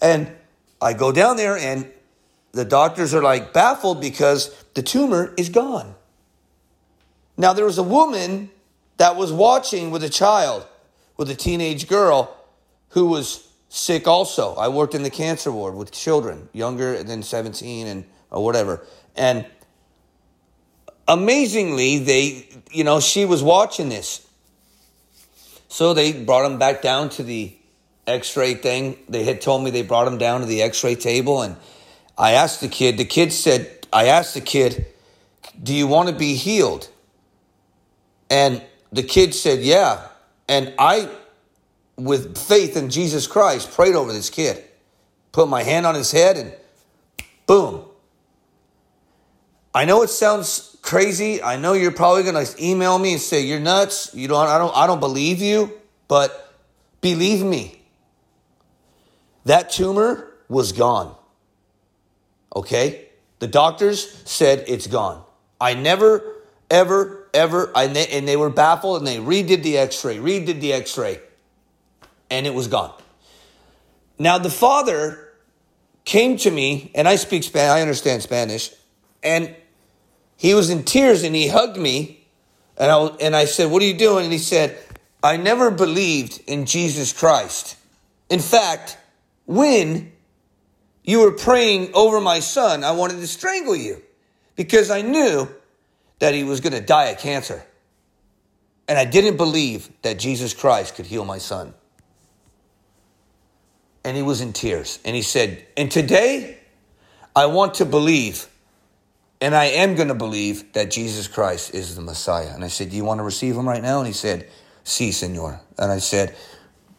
And 0.00 0.32
I 0.80 0.94
go 0.94 1.12
down 1.12 1.36
there 1.36 1.58
and 1.58 1.90
the 2.52 2.64
doctors 2.64 3.12
are 3.12 3.22
like 3.22 3.52
baffled 3.52 4.00
because 4.00 4.54
the 4.72 4.82
tumor 4.82 5.34
is 5.36 5.50
gone. 5.50 5.94
Now, 7.36 7.52
there 7.52 7.66
was 7.66 7.78
a 7.78 7.82
woman 7.82 8.50
that 8.96 9.16
was 9.16 9.30
watching 9.30 9.90
with 9.90 10.02
a 10.02 10.08
child, 10.08 10.66
with 11.18 11.30
a 11.30 11.34
teenage 11.34 11.86
girl 11.86 12.34
who 12.90 13.06
was 13.06 13.46
sick 13.70 14.06
also. 14.06 14.54
I 14.56 14.68
worked 14.68 14.94
in 14.94 15.02
the 15.02 15.10
cancer 15.10 15.50
ward 15.50 15.74
with 15.74 15.90
children 15.92 16.50
younger 16.52 17.02
than 17.02 17.22
17 17.22 17.86
and 17.86 18.04
or 18.30 18.44
whatever. 18.44 18.84
And 19.16 19.46
amazingly, 21.08 22.00
they, 22.00 22.48
you 22.70 22.84
know, 22.84 23.00
she 23.00 23.24
was 23.24 23.42
watching 23.42 23.88
this. 23.88 24.26
So 25.68 25.94
they 25.94 26.12
brought 26.12 26.50
him 26.50 26.58
back 26.58 26.82
down 26.82 27.08
to 27.10 27.22
the 27.22 27.56
x 28.06 28.36
ray 28.36 28.54
thing. 28.54 28.98
They 29.08 29.24
had 29.24 29.40
told 29.40 29.64
me 29.64 29.70
they 29.70 29.82
brought 29.82 30.06
him 30.06 30.18
down 30.18 30.40
to 30.40 30.46
the 30.46 30.62
x 30.62 30.84
ray 30.84 30.96
table 30.96 31.42
and 31.42 31.56
I 32.20 32.32
asked 32.32 32.60
the 32.60 32.68
kid, 32.68 32.98
the 32.98 33.06
kid 33.06 33.32
said, 33.32 33.86
I 33.90 34.08
asked 34.08 34.34
the 34.34 34.42
kid, 34.42 34.84
Do 35.60 35.72
you 35.72 35.86
want 35.86 36.10
to 36.10 36.14
be 36.14 36.34
healed? 36.34 36.88
And 38.28 38.62
the 38.92 39.02
kid 39.02 39.34
said, 39.34 39.60
Yeah. 39.60 40.06
And 40.46 40.74
I, 40.78 41.08
with 42.04 42.38
faith 42.38 42.76
in 42.76 42.90
Jesus 42.90 43.26
Christ, 43.26 43.72
prayed 43.72 43.94
over 43.94 44.12
this 44.12 44.30
kid, 44.30 44.62
put 45.32 45.48
my 45.48 45.62
hand 45.62 45.86
on 45.86 45.94
his 45.94 46.10
head, 46.10 46.36
and 46.36 46.54
boom. 47.46 47.84
I 49.74 49.84
know 49.84 50.02
it 50.02 50.08
sounds 50.10 50.76
crazy. 50.82 51.42
I 51.42 51.56
know 51.56 51.74
you're 51.74 51.92
probably 51.92 52.24
to 52.24 52.64
email 52.64 52.98
me 52.98 53.12
and 53.12 53.20
say 53.20 53.42
you're 53.42 53.60
nuts. 53.60 54.14
You 54.14 54.28
don't 54.28 54.48
I 54.48 54.58
don't 54.58 54.76
I 54.76 54.86
don't 54.86 55.00
believe 55.00 55.40
you, 55.40 55.72
but 56.08 56.54
believe 57.00 57.44
me. 57.44 57.82
That 59.44 59.70
tumor 59.70 60.32
was 60.48 60.72
gone. 60.72 61.14
Okay? 62.54 63.08
The 63.38 63.46
doctors 63.46 64.22
said 64.24 64.64
it's 64.68 64.86
gone. 64.86 65.22
I 65.60 65.74
never, 65.74 66.36
ever, 66.70 67.28
ever, 67.32 67.70
I, 67.74 67.84
and 67.84 68.28
they 68.28 68.36
were 68.36 68.50
baffled 68.50 68.98
and 68.98 69.06
they 69.06 69.16
redid 69.16 69.62
the 69.62 69.78
x 69.78 70.04
ray, 70.04 70.18
redid 70.18 70.60
the 70.60 70.72
x 70.72 70.98
ray, 70.98 71.20
and 72.30 72.46
it 72.46 72.54
was 72.54 72.68
gone. 72.68 72.92
Now, 74.18 74.38
the 74.38 74.50
father 74.50 75.28
came 76.04 76.36
to 76.38 76.50
me, 76.50 76.90
and 76.94 77.08
I 77.08 77.16
speak 77.16 77.44
Spanish, 77.44 77.70
I 77.70 77.80
understand 77.80 78.22
Spanish, 78.22 78.72
and 79.22 79.54
he 80.36 80.54
was 80.54 80.70
in 80.70 80.84
tears 80.84 81.22
and 81.22 81.34
he 81.34 81.48
hugged 81.48 81.76
me, 81.76 82.26
and 82.78 82.90
I, 82.90 83.06
and 83.20 83.36
I 83.36 83.44
said, 83.44 83.70
What 83.70 83.82
are 83.82 83.86
you 83.86 83.96
doing? 83.96 84.24
And 84.24 84.32
he 84.32 84.38
said, 84.38 84.78
I 85.22 85.36
never 85.36 85.70
believed 85.70 86.42
in 86.46 86.64
Jesus 86.64 87.12
Christ. 87.12 87.76
In 88.30 88.40
fact, 88.40 88.96
when 89.44 90.12
you 91.10 91.20
were 91.20 91.32
praying 91.32 91.90
over 91.94 92.20
my 92.20 92.40
son. 92.40 92.84
I 92.84 92.92
wanted 92.92 93.16
to 93.16 93.26
strangle 93.26 93.76
you 93.76 94.02
because 94.56 94.90
I 94.90 95.02
knew 95.02 95.48
that 96.18 96.34
he 96.34 96.44
was 96.44 96.60
going 96.60 96.72
to 96.72 96.80
die 96.80 97.06
of 97.06 97.18
cancer. 97.18 97.64
and 98.86 98.98
I 98.98 99.04
didn't 99.04 99.36
believe 99.36 99.88
that 100.02 100.18
Jesus 100.18 100.52
Christ 100.52 100.96
could 100.96 101.06
heal 101.06 101.24
my 101.24 101.38
son. 101.38 101.74
And 104.04 104.16
he 104.16 104.22
was 104.22 104.40
in 104.40 104.52
tears. 104.52 104.98
And 105.04 105.14
he 105.14 105.22
said, 105.22 105.64
And 105.76 105.90
today, 105.90 106.58
I 107.34 107.46
want 107.46 107.74
to 107.74 107.84
believe, 107.84 108.46
and 109.40 109.54
I 109.54 109.66
am 109.66 109.94
going 109.94 110.08
to 110.08 110.14
believe 110.14 110.72
that 110.72 110.90
Jesus 110.90 111.28
Christ 111.28 111.74
is 111.74 111.96
the 111.96 112.02
Messiah. 112.02 112.50
And 112.54 112.64
I 112.64 112.68
said, 112.68 112.90
Do 112.90 112.96
you 112.96 113.04
want 113.04 113.18
to 113.18 113.24
receive 113.24 113.56
him 113.56 113.68
right 113.68 113.82
now? 113.82 113.98
And 113.98 114.06
he 114.06 114.12
said, 114.12 114.48
Si, 114.84 115.12
senor. 115.12 115.60
And 115.78 115.92
I 115.92 115.98
said, 115.98 116.34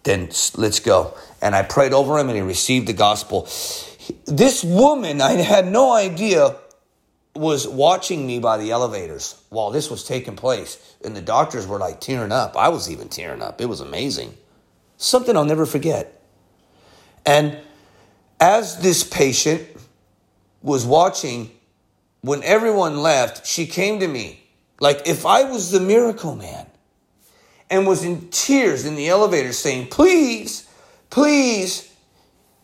Then 0.04 0.30
let's 0.56 0.80
go. 0.80 1.18
And 1.42 1.56
I 1.56 1.64
prayed 1.64 1.94
over 1.94 2.18
him, 2.20 2.28
and 2.30 2.36
he 2.36 2.44
received 2.44 2.88
the 2.88 2.94
gospel. 2.94 3.50
This 4.26 4.64
woman, 4.64 5.22
I 5.22 5.34
had 5.34 5.68
no 5.68 5.94
idea 5.94 6.56
was 7.36 7.68
watching 7.68 8.28
me 8.28 8.40
by 8.40 8.58
the 8.58 8.72
elevators 8.72 9.42
while 9.50 9.72
this 9.72 9.90
was 9.90 10.04
taking 10.04 10.36
place. 10.36 10.96
And 11.04 11.16
the 11.16 11.22
doctors 11.22 11.66
were 11.66 11.80
like 11.80 12.02
tearing 12.02 12.32
up. 12.32 12.58
I 12.58 12.70
was 12.70 12.92
even 12.92 13.10
tearing 13.10 13.42
up. 13.42 13.62
It 13.62 13.68
was 13.68 13.82
amazing. 13.82 14.36
Something 14.98 15.38
I'll 15.38 15.46
never 15.46 15.66
forget. 15.66 16.21
And 17.26 17.58
as 18.40 18.80
this 18.80 19.04
patient 19.04 19.68
was 20.62 20.86
watching, 20.86 21.52
when 22.22 22.44
everyone 22.44 22.98
left, 22.98 23.46
she 23.46 23.66
came 23.66 24.00
to 24.00 24.08
me 24.08 24.42
like 24.80 25.04
if 25.06 25.26
I 25.26 25.44
was 25.44 25.72
the 25.72 25.80
miracle 25.80 26.36
man 26.36 26.66
and 27.70 27.88
was 27.88 28.04
in 28.04 28.30
tears 28.30 28.86
in 28.86 28.96
the 28.96 29.08
elevator 29.08 29.54
saying, 29.54 29.88
Please, 29.88 30.68
please 31.10 31.92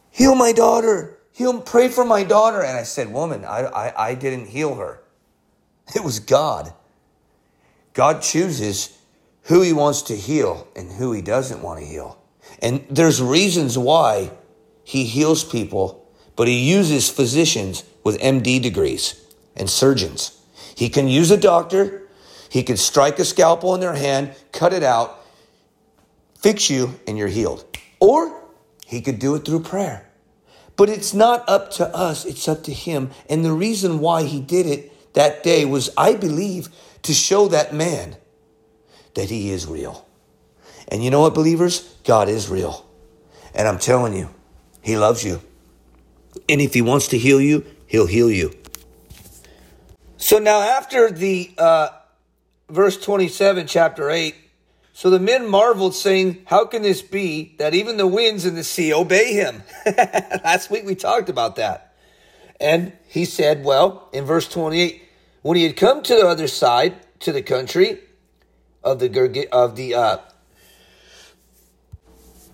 heal 0.10 0.36
my 0.36 0.52
daughter. 0.52 1.18
He'll 1.32 1.62
pray 1.62 1.90
for 1.90 2.04
my 2.04 2.24
daughter. 2.24 2.62
And 2.62 2.76
I 2.78 2.84
said, 2.84 3.14
Woman, 3.14 3.46
I, 3.46 3.66
I, 3.66 4.10
I 4.10 4.16
didn't 4.16 4.48
heal 4.48 4.76
her. 4.76 5.00
It 5.96 6.04
was 6.04 6.20
God. 6.20 6.74
God 7.94 8.22
chooses 8.22 8.98
who 9.44 9.62
he 9.62 9.72
wants 9.72 10.02
to 10.04 10.16
heal 10.18 10.68
and 10.76 10.92
who 10.92 11.14
he 11.14 11.22
doesn't 11.22 11.62
want 11.62 11.80
to 11.80 11.86
heal. 11.86 12.22
And 12.62 12.86
there's 12.90 13.22
reasons 13.22 13.78
why 13.78 14.32
he 14.88 15.04
heals 15.04 15.44
people, 15.44 16.10
but 16.38 16.48
he 16.48 16.60
uses 16.60 17.10
physicians 17.10 17.84
with 18.06 18.18
MD 18.20 18.62
degrees 18.62 19.22
and 19.54 19.70
surgeons. 19.70 20.40
He 20.76 20.88
can 20.88 21.10
use 21.10 21.30
a 21.30 21.36
doctor, 21.36 22.08
he 22.48 22.64
can 22.64 22.78
strike 22.78 23.20
a 23.20 23.26
scalpel 23.26 23.76
in 23.76 23.82
their 23.82 23.96
hand, 23.96 24.34
cut 24.54 24.72
it 24.72 24.84
out, 24.84 25.20
fix 26.40 26.70
you, 26.70 26.98
and 27.06 27.18
you're 27.18 27.28
healed. 27.28 27.66
Or 28.00 28.42
he 28.86 29.02
could 29.02 29.20
do 29.20 29.36
it 29.36 29.44
through 29.44 29.64
prayer. 29.64 30.10
But 30.78 30.88
it's 30.88 31.14
not 31.14 31.44
up 31.50 31.70
to 31.72 31.94
us, 31.94 32.24
it's 32.24 32.48
up 32.48 32.64
to 32.64 32.72
him. 32.72 33.12
And 33.30 33.44
the 33.44 33.52
reason 33.52 34.00
why 34.00 34.24
he 34.24 34.40
did 34.40 34.66
it 34.66 35.14
that 35.16 35.44
day 35.44 35.66
was, 35.66 35.90
I 35.98 36.16
believe, 36.16 36.70
to 37.02 37.14
show 37.14 37.50
that 37.50 37.74
man 37.74 38.16
that 39.16 39.30
he 39.30 39.52
is 39.52 39.68
real. 39.68 40.08
And 40.88 41.04
you 41.04 41.12
know 41.12 41.20
what, 41.20 41.34
believers? 41.34 41.94
God 42.06 42.30
is 42.30 42.48
real. 42.48 42.90
And 43.54 43.68
I'm 43.68 43.80
telling 43.80 44.16
you, 44.16 44.30
he 44.88 44.98
loves 44.98 45.26
you. 45.26 45.42
And 46.48 46.62
if 46.62 46.74
he 46.74 46.82
wants 46.82 47.10
to 47.10 47.18
heal 47.18 47.42
you, 47.42 47.66
he'll 47.88 48.08
heal 48.08 48.32
you. 48.32 48.54
So 50.16 50.40
now, 50.40 50.62
after 50.62 51.12
the 51.12 51.52
uh, 51.58 51.90
verse 52.70 52.98
27, 52.98 53.68
chapter 53.68 54.10
8, 54.10 54.34
so 54.94 55.10
the 55.10 55.20
men 55.20 55.50
marveled, 55.50 55.94
saying, 55.94 56.44
How 56.46 56.66
can 56.66 56.84
this 56.84 57.02
be 57.02 57.54
that 57.60 57.74
even 57.76 57.98
the 57.98 58.08
winds 58.08 58.46
and 58.46 58.56
the 58.56 58.64
sea 58.64 58.94
obey 58.94 59.34
him? 59.34 59.62
Last 59.86 60.72
week 60.72 60.86
we 60.86 60.96
talked 60.96 61.28
about 61.28 61.58
that. 61.58 61.94
And 62.60 62.94
he 63.10 63.26
said, 63.26 63.66
Well, 63.66 64.08
in 64.14 64.24
verse 64.24 64.48
28, 64.48 65.04
when 65.42 65.58
he 65.58 65.64
had 65.64 65.76
come 65.76 66.02
to 66.02 66.16
the 66.16 66.26
other 66.26 66.48
side, 66.48 66.96
to 67.20 67.34
the 67.34 67.42
country 67.42 68.00
of 68.84 69.00
the, 69.00 69.48
of 69.52 69.76
the 69.76 69.96
uh, 69.96 70.18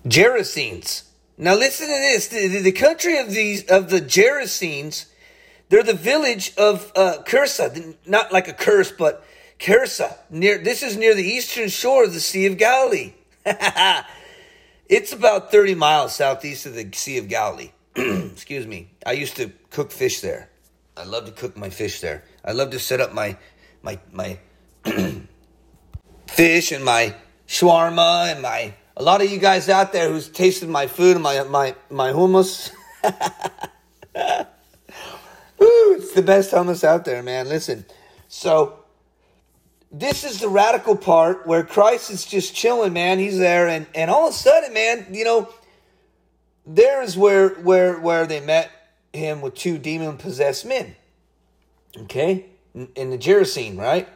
Gerasenes. 0.04 1.04
Now 1.36 1.54
listen 1.54 1.86
to 1.86 1.92
this. 1.92 2.28
The, 2.28 2.60
the, 2.60 2.72
country 2.72 3.18
of 3.18 3.30
these 3.30 3.64
of 3.66 3.90
the 3.90 4.00
Gerasenes, 4.00 5.06
they're 5.68 5.82
the 5.82 5.94
village 5.94 6.54
of 6.56 6.92
uh, 6.94 7.18
Cursa, 7.26 7.96
not 8.06 8.32
like 8.32 8.46
a 8.46 8.52
curse, 8.52 8.92
but 8.92 9.24
Kersa, 9.58 10.16
near 10.30 10.58
this 10.58 10.82
is 10.82 10.96
near 10.96 11.14
the 11.14 11.24
eastern 11.24 11.68
shore 11.68 12.04
of 12.04 12.12
the 12.12 12.20
Sea 12.20 12.46
of 12.46 12.56
Galilee. 12.56 13.14
it's 14.88 15.12
about 15.12 15.50
30 15.50 15.74
miles 15.74 16.14
southeast 16.14 16.66
of 16.66 16.74
the 16.74 16.88
Sea 16.92 17.18
of 17.18 17.28
Galilee. 17.28 17.72
Excuse 17.96 18.66
me. 18.66 18.90
I 19.04 19.12
used 19.12 19.36
to 19.36 19.50
cook 19.70 19.90
fish 19.90 20.20
there. 20.20 20.50
I 20.96 21.04
love 21.04 21.26
to 21.26 21.32
cook 21.32 21.56
my 21.56 21.70
fish 21.70 22.00
there. 22.00 22.22
I 22.44 22.52
love 22.52 22.70
to 22.70 22.78
set 22.78 23.00
up 23.00 23.12
my 23.12 23.36
my 23.82 23.98
my 24.12 24.38
fish 26.28 26.70
and 26.70 26.84
my 26.84 27.16
shawarma 27.48 28.32
and 28.32 28.40
my 28.40 28.74
a 28.96 29.02
lot 29.02 29.22
of 29.22 29.30
you 29.30 29.38
guys 29.38 29.68
out 29.68 29.92
there 29.92 30.08
who's 30.08 30.28
tasted 30.28 30.68
my 30.68 30.86
food 30.86 31.16
and 31.16 31.22
my 31.22 31.42
my 31.44 31.74
my 31.90 32.12
hummus. 32.12 32.70
Woo, 35.58 35.94
it's 35.94 36.12
the 36.12 36.22
best 36.22 36.52
hummus 36.52 36.84
out 36.84 37.04
there, 37.04 37.22
man. 37.22 37.48
Listen. 37.48 37.84
So 38.28 38.84
this 39.90 40.24
is 40.24 40.40
the 40.40 40.48
radical 40.48 40.96
part 40.96 41.46
where 41.46 41.62
Christ 41.62 42.10
is 42.10 42.24
just 42.24 42.54
chilling, 42.54 42.92
man. 42.92 43.18
He's 43.18 43.38
there, 43.38 43.68
and, 43.68 43.86
and 43.94 44.10
all 44.10 44.28
of 44.28 44.34
a 44.34 44.36
sudden, 44.36 44.74
man, 44.74 45.06
you 45.12 45.24
know, 45.24 45.48
there 46.66 47.02
is 47.02 47.16
where 47.16 47.50
where 47.50 48.00
where 48.00 48.26
they 48.26 48.40
met 48.40 48.70
him 49.12 49.40
with 49.40 49.54
two 49.54 49.78
demon 49.78 50.16
possessed 50.16 50.64
men. 50.64 50.96
Okay, 51.96 52.46
in, 52.74 52.88
in 52.96 53.10
the 53.10 53.18
Gerasene, 53.18 53.78
right? 53.78 54.08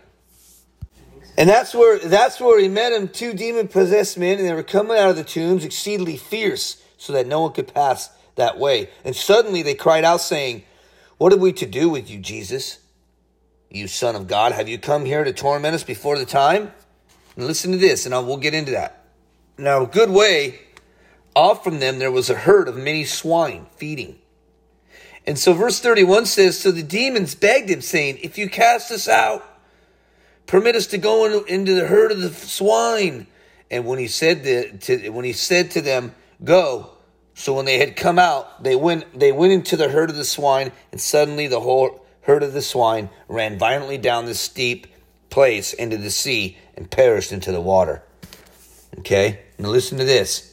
And 1.39 1.49
that's 1.49 1.73
where 1.73 2.01
that's 2.01 2.41
where 2.41 2.61
he 2.61 2.67
met 2.67 2.93
him, 2.93 3.07
two 3.07 3.33
demon 3.33 3.69
possessed 3.69 4.19
men, 4.19 4.39
and 4.39 4.49
they 4.49 4.53
were 4.53 4.65
coming 4.65 4.99
out 4.99 5.11
of 5.11 5.17
the 5.17 5.23
tombs 5.23 5.65
exceedingly 5.65 6.17
fierce, 6.17 6.83
so 6.97 7.13
that 7.13 7.29
no 7.29 7.43
one 7.43 7.53
could 7.53 7.73
pass 7.73 8.11
that 8.35 8.59
way. 8.59 8.91
And 9.05 9.15
suddenly 9.15 9.63
they 9.63 9.77
cried 9.77 10.03
out, 10.03 10.21
saying, 10.21 10.65
What 11.17 11.31
have 11.31 11.41
we 11.41 11.53
to 11.53 11.65
do 11.65 11.91
with 11.91 12.11
you, 12.11 12.19
Jesus? 12.19 12.81
You 13.71 13.87
son 13.87 14.17
of 14.17 14.27
God, 14.27 14.51
have 14.51 14.69
you 14.69 14.79
come 14.79 15.05
here 15.05 15.23
to 15.23 15.33
torment 15.33 15.77
us 15.77 15.85
before 15.85 16.19
the 16.19 16.27
time? 16.27 16.73
And 17.37 17.47
listen 17.47 17.71
to 17.71 17.79
this, 17.79 18.05
and 18.05 18.17
I 18.17 18.19
will 18.19 18.39
get 18.39 18.53
into 18.53 18.73
that. 18.73 19.05
Now, 19.57 19.85
a 19.85 19.87
good 19.87 20.11
way 20.11 20.59
off 21.37 21.63
from 21.63 21.79
them 21.79 22.01
there 22.01 22.11
was 22.11 22.29
a 22.31 22.35
herd 22.35 22.67
of 22.67 22.77
many 22.77 23.05
swine 23.05 23.67
feeding. 23.77 24.19
And 25.25 25.39
so 25.39 25.53
verse 25.53 25.79
31 25.79 26.27
says, 26.27 26.59
So 26.59 26.73
the 26.73 26.83
demons 26.83 27.37
begged 27.37 27.71
him, 27.71 27.81
saying, 27.81 28.19
If 28.25 28.39
you 28.39 28.51
cast 28.51 28.91
us 28.91 29.09
out, 29.09 29.45
permit 30.49 30.75
us 30.75 30.89
to 30.89 30.99
go 30.99 31.25
in, 31.25 31.47
into 31.47 31.75
the 31.75 31.87
herd 31.87 32.11
of 32.11 32.21
the 32.21 32.31
swine. 32.31 33.29
And 33.71 33.87
when 33.87 34.01
he 34.01 34.09
said 34.09 34.43
to, 34.43 34.79
to, 34.79 35.11
when 35.11 35.25
he 35.25 35.33
said 35.33 35.71
to 35.73 35.81
them, 35.81 36.15
Go, 36.43 36.91
so 37.35 37.55
when 37.55 37.67
they 37.67 37.79
had 37.79 37.95
come 37.95 38.19
out, 38.19 38.65
they 38.65 38.75
went 38.75 39.17
they 39.17 39.31
went 39.31 39.53
into 39.53 39.77
the 39.77 39.89
herd 39.89 40.11
of 40.11 40.17
the 40.17 40.25
swine, 40.25 40.73
and 40.91 41.01
suddenly 41.01 41.47
the 41.47 41.61
whole 41.61 42.05
herd 42.23 42.43
of 42.43 42.53
the 42.53 42.63
swine 42.63 43.11
ran 43.29 43.59
violently 43.59 43.97
down 43.97 44.27
the 44.27 44.35
steep 44.35 44.89
place 45.31 45.73
into 45.73 45.97
the 45.97 46.11
sea 46.11 46.59
and 46.77 46.91
perished 46.91 47.31
into 47.31 47.53
the 47.53 47.61
water. 47.61 48.03
Okay? 48.99 49.41
Now 49.59 49.69
listen 49.69 49.99
to 49.99 50.05
this. 50.05 50.48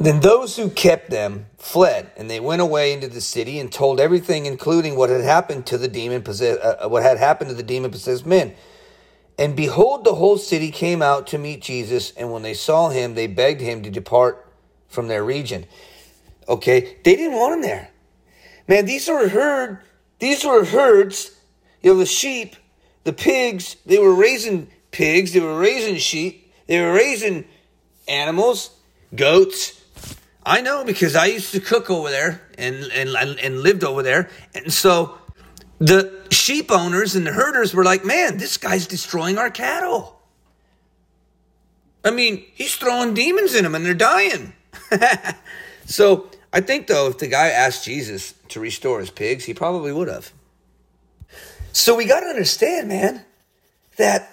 Then 0.00 0.20
those 0.20 0.56
who 0.56 0.70
kept 0.70 1.10
them 1.10 1.44
fled, 1.58 2.10
and 2.16 2.30
they 2.30 2.40
went 2.40 2.62
away 2.62 2.94
into 2.94 3.06
the 3.06 3.20
city 3.20 3.60
and 3.60 3.70
told 3.70 4.00
everything, 4.00 4.46
including 4.46 4.96
what 4.96 5.10
had 5.10 5.20
happened 5.20 5.66
to 5.66 5.76
the 5.76 5.88
demon 5.88 6.22
possessed, 6.22 6.58
uh, 6.62 6.88
what 6.88 7.02
had 7.02 7.18
happened 7.18 7.50
to 7.50 7.54
the 7.54 7.62
demon 7.62 7.90
possessed 7.90 8.24
men. 8.24 8.54
And 9.38 9.54
behold, 9.54 10.04
the 10.04 10.14
whole 10.14 10.38
city 10.38 10.70
came 10.70 11.02
out 11.02 11.26
to 11.28 11.38
meet 11.38 11.60
Jesus, 11.60 12.12
and 12.16 12.32
when 12.32 12.40
they 12.40 12.54
saw 12.54 12.88
him, 12.88 13.14
they 13.14 13.26
begged 13.26 13.60
him 13.60 13.82
to 13.82 13.90
depart 13.90 14.50
from 14.88 15.08
their 15.08 15.22
region. 15.22 15.66
Okay, 16.48 16.96
they 17.04 17.14
didn't 17.14 17.38
want 17.38 17.56
him 17.56 17.62
there. 17.62 17.90
Man, 18.68 18.86
these 18.86 19.06
were 19.06 19.28
herd, 19.28 19.80
these 20.18 20.44
were 20.44 20.64
herds. 20.64 21.36
You 21.82 21.92
know, 21.92 21.98
the 21.98 22.06
sheep, 22.06 22.56
the 23.04 23.12
pigs. 23.12 23.76
They 23.84 23.98
were 23.98 24.14
raising 24.14 24.68
pigs. 24.90 25.32
They 25.32 25.40
were 25.40 25.58
raising 25.58 25.96
sheep. 25.96 26.52
They 26.66 26.80
were 26.80 26.92
raising 26.92 27.44
animals, 28.06 28.70
goats. 29.14 29.79
I 30.44 30.60
know 30.60 30.84
because 30.84 31.16
I 31.16 31.26
used 31.26 31.52
to 31.52 31.60
cook 31.60 31.90
over 31.90 32.10
there 32.10 32.40
and 32.56 32.76
and 32.92 33.10
and 33.38 33.60
lived 33.60 33.84
over 33.84 34.02
there, 34.02 34.30
and 34.54 34.72
so 34.72 35.18
the 35.78 36.26
sheep 36.30 36.70
owners 36.70 37.14
and 37.14 37.26
the 37.26 37.32
herders 37.32 37.74
were 37.74 37.84
like, 37.84 38.04
"Man, 38.04 38.38
this 38.38 38.56
guy's 38.56 38.86
destroying 38.86 39.38
our 39.38 39.50
cattle." 39.50 40.20
I 42.04 42.10
mean, 42.10 42.44
he's 42.54 42.76
throwing 42.76 43.14
demons 43.14 43.54
in 43.54 43.64
them 43.64 43.74
and 43.74 43.84
they're 43.84 43.94
dying. 43.94 44.54
so 45.84 46.30
I 46.52 46.60
think, 46.60 46.86
though, 46.86 47.08
if 47.08 47.18
the 47.18 47.26
guy 47.26 47.48
asked 47.48 47.84
Jesus 47.84 48.34
to 48.48 48.60
restore 48.60 49.00
his 49.00 49.10
pigs, 49.10 49.44
he 49.44 49.54
probably 49.54 49.92
would 49.92 50.08
have. 50.08 50.32
So 51.72 51.96
we 51.96 52.06
got 52.06 52.20
to 52.20 52.26
understand, 52.26 52.88
man, 52.88 53.24
that 53.96 54.32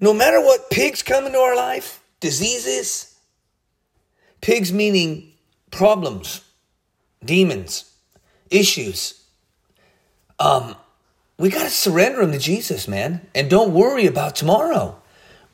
no 0.00 0.12
matter 0.12 0.40
what 0.40 0.70
pigs 0.70 1.02
come 1.02 1.26
into 1.26 1.38
our 1.38 1.54
life, 1.54 2.02
diseases, 2.20 3.13
pigs 4.44 4.74
meaning 4.74 5.32
problems, 5.70 6.42
demons, 7.24 7.90
issues, 8.50 9.24
um, 10.38 10.76
we 11.38 11.48
got 11.48 11.62
to 11.62 11.70
surrender 11.70 12.20
them 12.20 12.32
to 12.32 12.38
Jesus, 12.38 12.86
man. 12.86 13.26
And 13.34 13.48
don't 13.48 13.72
worry 13.72 14.04
about 14.04 14.36
tomorrow. 14.36 15.00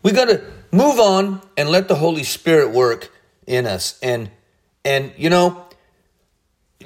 We 0.02 0.11
got 0.11 0.25
to 0.25 0.42
move 0.73 0.99
on 0.99 1.40
and 1.56 1.68
let 1.68 1.87
the 1.87 1.94
Holy 1.94 2.25
Spirit 2.25 2.73
work 2.73 3.12
in 3.47 3.64
us. 3.64 3.97
And, 4.02 4.28
and, 4.85 5.12
you 5.16 5.30
know, 5.30 5.66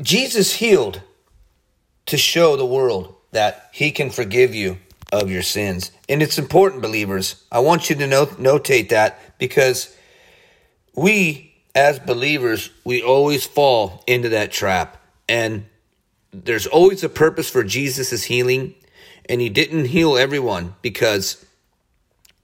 Jesus 0.02 0.52
healed 0.52 1.00
to 2.04 2.18
show 2.18 2.54
the 2.54 2.66
world 2.66 3.14
that 3.30 3.70
he 3.72 3.90
can 3.90 4.10
forgive 4.10 4.54
you 4.54 4.78
of 5.10 5.30
your 5.30 5.42
sins. 5.42 5.90
And 6.06 6.22
it's 6.22 6.38
important, 6.38 6.82
believers. 6.82 7.42
I 7.50 7.60
want 7.60 7.88
you 7.88 7.96
to 7.96 8.06
note, 8.06 8.32
notate 8.32 8.90
that 8.90 9.38
because 9.38 9.96
we, 10.94 11.53
as 11.74 11.98
believers, 11.98 12.70
we 12.84 13.02
always 13.02 13.44
fall 13.44 14.04
into 14.06 14.30
that 14.30 14.52
trap. 14.52 14.96
And 15.28 15.66
there's 16.32 16.66
always 16.66 17.02
a 17.04 17.08
purpose 17.08 17.50
for 17.50 17.64
Jesus' 17.64 18.24
healing. 18.24 18.74
And 19.28 19.40
he 19.40 19.48
didn't 19.48 19.86
heal 19.86 20.16
everyone 20.16 20.74
because, 20.82 21.44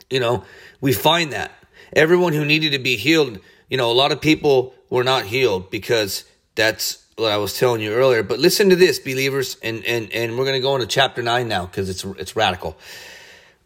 you 0.09 0.19
know, 0.19 0.45
we 0.81 0.93
find 0.93 1.33
that 1.33 1.53
everyone 1.93 2.33
who 2.33 2.45
needed 2.45 2.73
to 2.73 2.79
be 2.79 2.97
healed, 2.97 3.39
you 3.69 3.77
know, 3.77 3.91
a 3.91 3.93
lot 3.93 4.13
of 4.13 4.21
people 4.21 4.75
were 4.89 5.05
not 5.05 5.27
healed 5.27 5.71
because 5.71 6.25
that's 6.55 7.05
what 7.17 7.31
I 7.31 7.37
was 7.37 7.57
telling 7.57 7.81
you 7.81 7.93
earlier. 7.93 8.23
But 8.23 8.39
listen 8.39 8.71
to 8.71 8.77
this, 8.77 8.99
believers, 8.99 9.57
and 9.63 9.85
and 9.85 10.13
and 10.13 10.37
we're 10.37 10.45
gonna 10.45 10.61
go 10.61 10.75
into 10.75 10.87
chapter 10.87 11.23
nine 11.23 11.49
now 11.49 11.67
because 11.67 11.89
it's 11.89 12.05
it's 12.05 12.35
radical. 12.35 12.77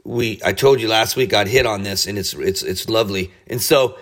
We 0.05 0.41
I 0.45 0.53
told 0.53 0.81
you 0.81 0.89
last 0.89 1.17
week 1.17 1.33
I'd 1.33 1.49
hit 1.49 1.67
on 1.67 1.83
this, 1.83 2.07
and 2.07 2.19
it's 2.19 2.35
it's 2.35 2.63
it's 2.63 2.89
lovely. 2.89 3.33
And 3.47 3.63
so, 3.63 3.97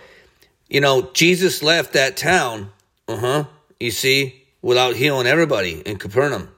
you 0.72 0.80
know, 0.80 1.10
Jesus 1.12 1.62
left 1.62 1.92
that 1.92 2.16
town, 2.16 2.72
uh 3.06 3.16
huh. 3.16 3.44
You 3.78 3.90
see, 3.90 4.42
without 4.62 4.96
healing 4.96 5.26
everybody 5.26 5.82
in 5.82 5.98
Capernaum, 5.98 6.48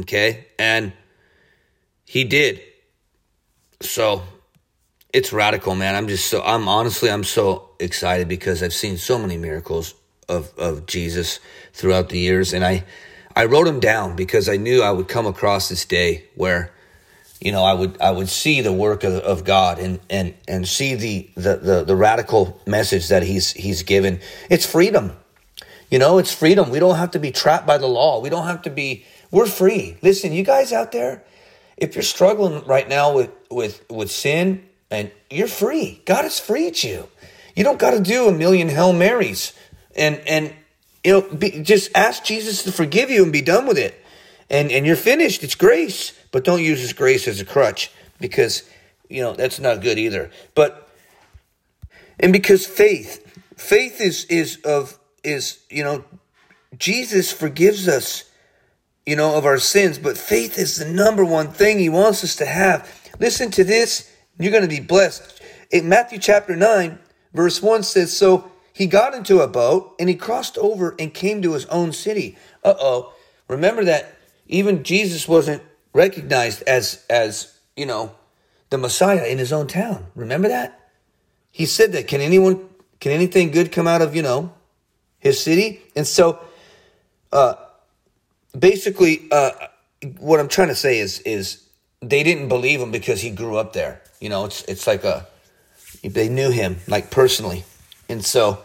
okay, 0.00 0.46
and 0.58 0.92
he 2.04 2.24
did. 2.24 2.60
So 3.80 4.24
it's 5.10 5.32
radical, 5.32 5.74
man. 5.74 5.94
I'm 5.94 6.06
just 6.06 6.26
so 6.26 6.42
I'm 6.42 6.68
honestly 6.68 7.10
I'm 7.10 7.24
so 7.24 7.70
excited 7.80 8.28
because 8.28 8.62
I've 8.62 8.74
seen 8.74 8.98
so 8.98 9.18
many 9.18 9.38
miracles 9.38 9.94
of 10.28 10.52
of 10.58 10.84
Jesus 10.84 11.40
throughout 11.72 12.10
the 12.10 12.18
years, 12.18 12.52
and 12.52 12.66
I 12.66 12.84
I 13.34 13.46
wrote 13.46 13.64
them 13.64 13.80
down 13.80 14.16
because 14.16 14.50
I 14.50 14.58
knew 14.58 14.82
I 14.82 14.90
would 14.90 15.08
come 15.08 15.26
across 15.26 15.70
this 15.70 15.86
day 15.86 16.24
where 16.34 16.74
you 17.44 17.52
know 17.52 17.64
I 17.64 17.74
would 17.74 18.00
I 18.00 18.10
would 18.10 18.28
see 18.28 18.60
the 18.60 18.72
work 18.72 19.04
of, 19.04 19.14
of 19.14 19.44
God 19.44 19.78
and 19.78 20.00
and 20.08 20.34
and 20.46 20.66
see 20.66 20.94
the, 20.94 21.30
the 21.34 21.56
the 21.56 21.84
the 21.84 21.96
radical 21.96 22.60
message 22.66 23.08
that 23.08 23.22
he's 23.22 23.52
he's 23.52 23.82
given. 23.82 24.20
It's 24.48 24.64
freedom. 24.64 25.16
You 25.90 25.98
know, 25.98 26.18
it's 26.18 26.32
freedom. 26.32 26.70
We 26.70 26.78
don't 26.78 26.96
have 26.96 27.10
to 27.10 27.18
be 27.18 27.30
trapped 27.32 27.66
by 27.66 27.76
the 27.76 27.86
law. 27.86 28.20
We 28.20 28.30
don't 28.30 28.46
have 28.46 28.62
to 28.62 28.70
be 28.70 29.04
we're 29.30 29.46
free. 29.46 29.96
Listen, 30.02 30.32
you 30.32 30.44
guys 30.44 30.72
out 30.72 30.92
there, 30.92 31.24
if 31.76 31.94
you're 31.96 32.02
struggling 32.02 32.64
right 32.64 32.88
now 32.88 33.14
with 33.14 33.30
with 33.50 33.84
with 33.90 34.10
sin 34.10 34.68
and 34.90 35.10
you're 35.30 35.48
free. 35.48 36.00
God 36.04 36.22
has 36.22 36.38
freed 36.38 36.82
you. 36.82 37.08
You 37.56 37.64
don't 37.64 37.78
got 37.78 37.90
to 37.92 38.00
do 38.00 38.28
a 38.28 38.32
million 38.32 38.68
Hail 38.68 38.92
Marys 38.92 39.52
and 39.96 40.20
and 40.26 40.54
you 41.02 41.12
know 41.12 41.22
be, 41.22 41.62
just 41.62 41.90
ask 41.94 42.24
Jesus 42.24 42.62
to 42.64 42.72
forgive 42.72 43.10
you 43.10 43.22
and 43.22 43.32
be 43.32 43.42
done 43.42 43.66
with 43.66 43.78
it. 43.78 44.01
And 44.52 44.70
and 44.70 44.86
you're 44.86 44.94
finished. 44.94 45.42
It's 45.42 45.56
grace, 45.56 46.12
but 46.30 46.44
don't 46.44 46.62
use 46.62 46.80
this 46.80 46.92
grace 46.92 47.26
as 47.26 47.40
a 47.40 47.44
crutch 47.44 47.90
because 48.20 48.62
you 49.08 49.22
know 49.22 49.32
that's 49.32 49.58
not 49.58 49.80
good 49.80 49.98
either. 49.98 50.30
But 50.54 50.88
and 52.20 52.32
because 52.32 52.64
faith, 52.64 53.26
faith 53.56 54.00
is 54.00 54.26
is 54.26 54.58
of 54.64 54.96
is 55.24 55.58
you 55.68 55.82
know 55.82 56.04
Jesus 56.78 57.32
forgives 57.32 57.88
us 57.88 58.30
you 59.04 59.16
know 59.16 59.36
of 59.36 59.44
our 59.44 59.58
sins, 59.58 59.98
but 59.98 60.16
faith 60.16 60.56
is 60.56 60.76
the 60.76 60.88
number 60.88 61.24
one 61.24 61.48
thing 61.48 61.80
He 61.80 61.88
wants 61.88 62.22
us 62.22 62.36
to 62.36 62.46
have. 62.46 62.88
Listen 63.18 63.50
to 63.52 63.64
this 63.64 64.12
you're 64.38 64.52
going 64.52 64.62
to 64.62 64.68
be 64.68 64.80
blessed. 64.80 65.40
In 65.70 65.88
Matthew 65.88 66.18
chapter 66.18 66.56
9, 66.56 66.98
verse 67.32 67.62
1 67.62 67.82
says, 67.82 68.16
So 68.16 68.50
he 68.72 68.86
got 68.86 69.14
into 69.14 69.40
a 69.40 69.48
boat 69.48 69.94
and 69.98 70.08
he 70.08 70.14
crossed 70.14 70.58
over 70.58 70.94
and 70.98 71.12
came 71.12 71.42
to 71.42 71.52
his 71.52 71.66
own 71.66 71.92
city. 71.92 72.36
Uh 72.64 72.74
oh. 72.78 73.12
Remember 73.48 73.84
that 73.84 74.11
even 74.52 74.84
Jesus 74.84 75.26
wasn't 75.26 75.62
recognized 75.92 76.62
as, 76.62 77.04
as, 77.08 77.58
you 77.74 77.86
know, 77.86 78.14
the 78.70 78.78
Messiah 78.78 79.24
in 79.24 79.38
his 79.38 79.52
own 79.52 79.66
town. 79.66 80.06
Remember 80.14 80.48
that? 80.48 80.90
He 81.50 81.66
said 81.66 81.92
that. 81.92 82.06
Can 82.06 82.20
anyone, 82.20 82.68
can 83.00 83.12
anything 83.12 83.50
good 83.50 83.72
come 83.72 83.86
out 83.86 84.02
of, 84.02 84.14
you 84.14 84.22
know, 84.22 84.52
his 85.18 85.42
city? 85.42 85.80
And 85.96 86.06
so, 86.06 86.38
uh, 87.32 87.54
basically, 88.56 89.26
uh, 89.30 89.50
what 90.18 90.38
I'm 90.38 90.48
trying 90.48 90.68
to 90.68 90.74
say 90.74 90.98
is, 90.98 91.20
is 91.20 91.62
they 92.02 92.22
didn't 92.22 92.48
believe 92.48 92.80
him 92.80 92.90
because 92.90 93.22
he 93.22 93.30
grew 93.30 93.56
up 93.56 93.72
there. 93.72 94.02
You 94.20 94.28
know, 94.28 94.44
it's 94.44 94.62
it's 94.64 94.86
like 94.86 95.04
a 95.04 95.26
they 96.04 96.28
knew 96.28 96.50
him 96.50 96.78
like 96.86 97.10
personally, 97.10 97.64
and 98.08 98.24
so 98.24 98.62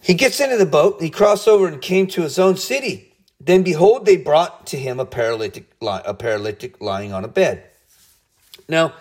he 0.00 0.14
gets 0.14 0.38
into 0.40 0.56
the 0.56 0.66
boat. 0.66 1.00
He 1.00 1.10
crossed 1.10 1.48
over 1.48 1.66
and 1.66 1.80
came 1.80 2.06
to 2.08 2.22
his 2.22 2.38
own 2.38 2.56
city. 2.56 3.05
Then 3.40 3.62
behold, 3.62 4.06
they 4.06 4.16
brought 4.16 4.66
to 4.68 4.76
him 4.76 4.98
a 4.98 5.06
paralytic 5.06 5.70
a 5.82 6.14
paralytic 6.14 6.80
lying 6.80 7.12
on 7.12 7.24
a 7.24 7.28
bed. 7.28 7.64
Now, 8.68 8.94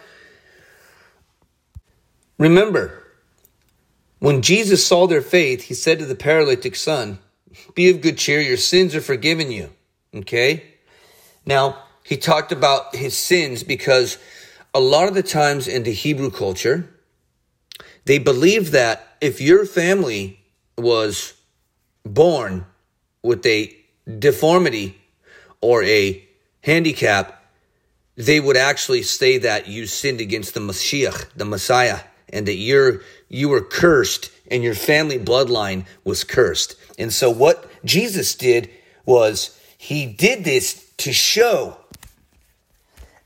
remember, 2.38 3.04
when 4.20 4.42
Jesus 4.42 4.86
saw 4.86 5.08
their 5.08 5.22
faith, 5.22 5.64
he 5.64 5.74
said 5.74 6.00
to 6.00 6.06
the 6.06 6.16
paralytic 6.16 6.76
son, 6.76 7.20
Be 7.74 7.90
of 7.90 8.02
good 8.02 8.18
cheer, 8.18 8.42
your 8.42 8.58
sins 8.58 8.96
are 8.96 9.02
forgiven 9.02 9.52
you. 9.52 9.70
Okay? 10.14 10.64
Now, 11.46 11.84
he 12.04 12.18
talked 12.18 12.52
about 12.52 12.96
his 12.96 13.16
sins 13.16 13.64
because 13.64 14.18
a 14.74 14.80
lot 14.80 15.08
of 15.08 15.14
the 15.14 15.24
times 15.24 15.68
in 15.68 15.84
the 15.84 15.92
Hebrew 15.92 16.30
culture, 16.30 16.94
they 18.06 18.20
believed 18.20 18.72
that 18.74 19.18
if 19.22 19.42
your 19.42 19.66
family 19.66 20.40
was 20.78 21.34
born 22.04 22.66
with 23.24 23.46
a 23.46 23.76
deformity 24.20 24.98
or 25.62 25.84
a 25.84 26.24
handicap, 26.62 27.44
they 28.16 28.40
would 28.40 28.58
actually 28.58 29.04
say 29.04 29.38
that 29.40 29.68
you 29.68 29.86
sinned 29.86 30.22
against 30.22 30.54
the 30.54 30.60
Mashiach, 30.60 31.30
the 31.36 31.46
Messiah, 31.46 32.00
and 32.30 32.48
that 32.48 32.56
you're 32.56 33.02
you 33.30 33.50
were 33.50 33.62
cursed 33.62 34.32
and 34.50 34.64
your 34.64 34.76
family 34.76 35.20
bloodline 35.20 35.86
was 36.04 36.24
cursed. 36.24 36.76
And 36.98 37.12
so 37.12 37.30
what 37.30 37.70
Jesus 37.84 38.36
did 38.36 38.70
was 39.06 39.60
he 39.78 40.06
did 40.06 40.44
this 40.44 40.92
to 40.98 41.12
show 41.12 41.78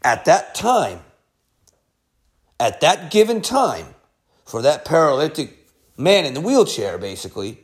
at 0.04 0.26
that 0.26 0.56
time 0.56 1.02
at 2.60 2.82
that 2.82 3.10
given 3.10 3.42
time 3.42 3.86
for 4.46 4.62
that 4.62 4.84
paralytic 4.84 5.58
man 5.98 6.26
in 6.26 6.34
the 6.34 6.42
wheelchair, 6.42 6.98
basically, 6.98 7.60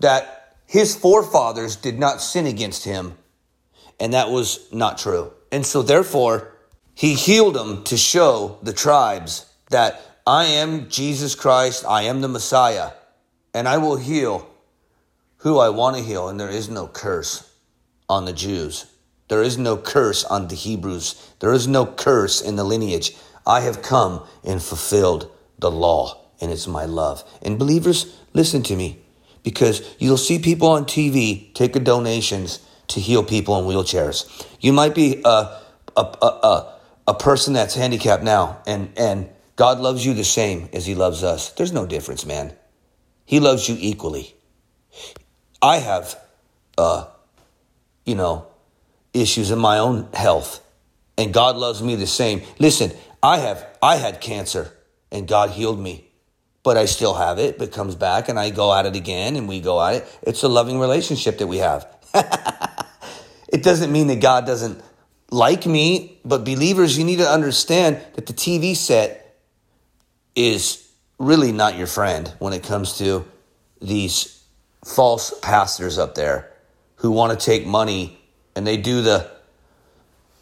that 0.00 0.37
his 0.68 0.94
forefathers 0.94 1.76
did 1.76 1.98
not 1.98 2.20
sin 2.20 2.46
against 2.46 2.84
him, 2.84 3.16
and 3.98 4.12
that 4.12 4.30
was 4.30 4.70
not 4.70 4.98
true. 4.98 5.32
And 5.50 5.64
so, 5.64 5.80
therefore, 5.80 6.52
he 6.94 7.14
healed 7.14 7.54
them 7.54 7.84
to 7.84 7.96
show 7.96 8.58
the 8.62 8.74
tribes 8.74 9.46
that 9.70 9.98
I 10.26 10.44
am 10.44 10.90
Jesus 10.90 11.34
Christ, 11.34 11.86
I 11.88 12.02
am 12.02 12.20
the 12.20 12.28
Messiah, 12.28 12.90
and 13.54 13.66
I 13.66 13.78
will 13.78 13.96
heal 13.96 14.46
who 15.38 15.58
I 15.58 15.70
want 15.70 15.96
to 15.96 16.02
heal, 16.02 16.28
and 16.28 16.38
there 16.38 16.50
is 16.50 16.68
no 16.68 16.86
curse 16.86 17.50
on 18.06 18.26
the 18.26 18.34
Jews. 18.34 18.84
There 19.28 19.42
is 19.42 19.56
no 19.56 19.78
curse 19.78 20.22
on 20.22 20.48
the 20.48 20.54
Hebrews. 20.54 21.32
There 21.40 21.54
is 21.54 21.66
no 21.66 21.86
curse 21.86 22.42
in 22.42 22.56
the 22.56 22.64
lineage. 22.64 23.16
I 23.46 23.60
have 23.60 23.80
come 23.80 24.26
and 24.44 24.62
fulfilled 24.62 25.30
the 25.58 25.70
law, 25.70 26.26
and 26.42 26.52
it's 26.52 26.66
my 26.66 26.84
love. 26.84 27.24
And 27.40 27.58
believers, 27.58 28.18
listen 28.34 28.62
to 28.64 28.76
me, 28.76 28.98
because 29.42 29.94
you'll 29.98 30.16
see 30.16 30.38
people 30.38 30.68
on 30.68 30.84
TV 30.84 31.52
taking 31.54 31.84
donations 31.84 32.60
to 32.88 33.00
heal 33.00 33.22
people 33.22 33.58
in 33.58 33.64
wheelchairs. 33.64 34.46
You 34.60 34.72
might 34.72 34.94
be 34.94 35.20
a, 35.24 35.28
a, 35.28 35.60
a, 35.96 36.26
a, 36.26 36.78
a 37.08 37.14
person 37.14 37.52
that's 37.52 37.74
handicapped 37.74 38.22
now, 38.22 38.62
and, 38.66 38.90
and 38.96 39.28
God 39.56 39.80
loves 39.80 40.04
you 40.04 40.14
the 40.14 40.24
same 40.24 40.68
as 40.72 40.86
He 40.86 40.94
loves 40.94 41.22
us. 41.22 41.52
There's 41.52 41.72
no 41.72 41.86
difference, 41.86 42.24
man. 42.24 42.54
He 43.24 43.40
loves 43.40 43.68
you 43.68 43.76
equally. 43.78 44.34
I 45.60 45.78
have, 45.78 46.18
uh, 46.76 47.06
you 48.06 48.14
know, 48.14 48.46
issues 49.12 49.50
in 49.50 49.58
my 49.58 49.78
own 49.78 50.08
health, 50.14 50.64
and 51.16 51.34
God 51.34 51.56
loves 51.56 51.82
me 51.82 51.96
the 51.96 52.06
same. 52.06 52.42
Listen, 52.58 52.92
I 53.22 53.38
have 53.38 53.66
I 53.82 53.96
had 53.96 54.20
cancer 54.20 54.72
and 55.10 55.26
God 55.26 55.50
healed 55.50 55.78
me. 55.78 56.07
But 56.68 56.76
I 56.76 56.84
still 56.84 57.14
have 57.14 57.38
it, 57.38 57.56
but 57.56 57.72
comes 57.72 57.94
back 57.94 58.28
and 58.28 58.38
I 58.38 58.50
go 58.50 58.74
at 58.74 58.84
it 58.84 58.94
again 58.94 59.36
and 59.36 59.48
we 59.48 59.58
go 59.58 59.82
at 59.82 59.94
it. 59.94 60.18
It's 60.20 60.42
a 60.42 60.48
loving 60.48 60.78
relationship 60.78 61.38
that 61.38 61.46
we 61.46 61.56
have. 61.56 61.86
it 63.48 63.62
doesn't 63.62 63.90
mean 63.90 64.08
that 64.08 64.20
God 64.20 64.44
doesn't 64.44 64.78
like 65.30 65.64
me, 65.64 66.20
but 66.26 66.44
believers, 66.44 66.98
you 66.98 67.04
need 67.04 67.20
to 67.20 67.26
understand 67.26 68.04
that 68.16 68.26
the 68.26 68.34
TV 68.34 68.76
set 68.76 69.40
is 70.34 70.86
really 71.18 71.52
not 71.52 71.78
your 71.78 71.86
friend 71.86 72.30
when 72.38 72.52
it 72.52 72.64
comes 72.64 72.98
to 72.98 73.24
these 73.80 74.44
false 74.84 75.32
pastors 75.40 75.96
up 75.96 76.16
there 76.16 76.52
who 76.96 77.10
want 77.10 77.32
to 77.32 77.42
take 77.42 77.66
money 77.66 78.20
and 78.54 78.66
they 78.66 78.76
do 78.76 79.00
the 79.00 79.26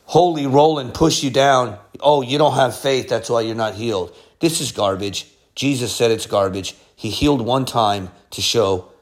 holy 0.07 0.49
roll 0.49 0.81
and 0.81 0.93
push 0.93 1.23
you 1.23 1.31
down. 1.31 1.79
Oh, 2.01 2.21
you 2.21 2.37
don't 2.37 2.57
have 2.57 2.77
faith. 2.77 3.09
That's 3.09 3.31
why 3.31 3.43
you're 3.43 3.55
not 3.55 3.75
healed. 3.77 4.13
This 4.41 4.61
is 4.61 4.73
garbage. 4.73 5.31
Jesus 5.57 5.95
said 5.95 6.13
it's 6.13 6.27
garbage. 6.27 6.77
He 6.95 7.11
healed 7.11 7.41
one 7.41 7.65
time 7.65 8.11
to 8.31 8.41
show 8.41 8.93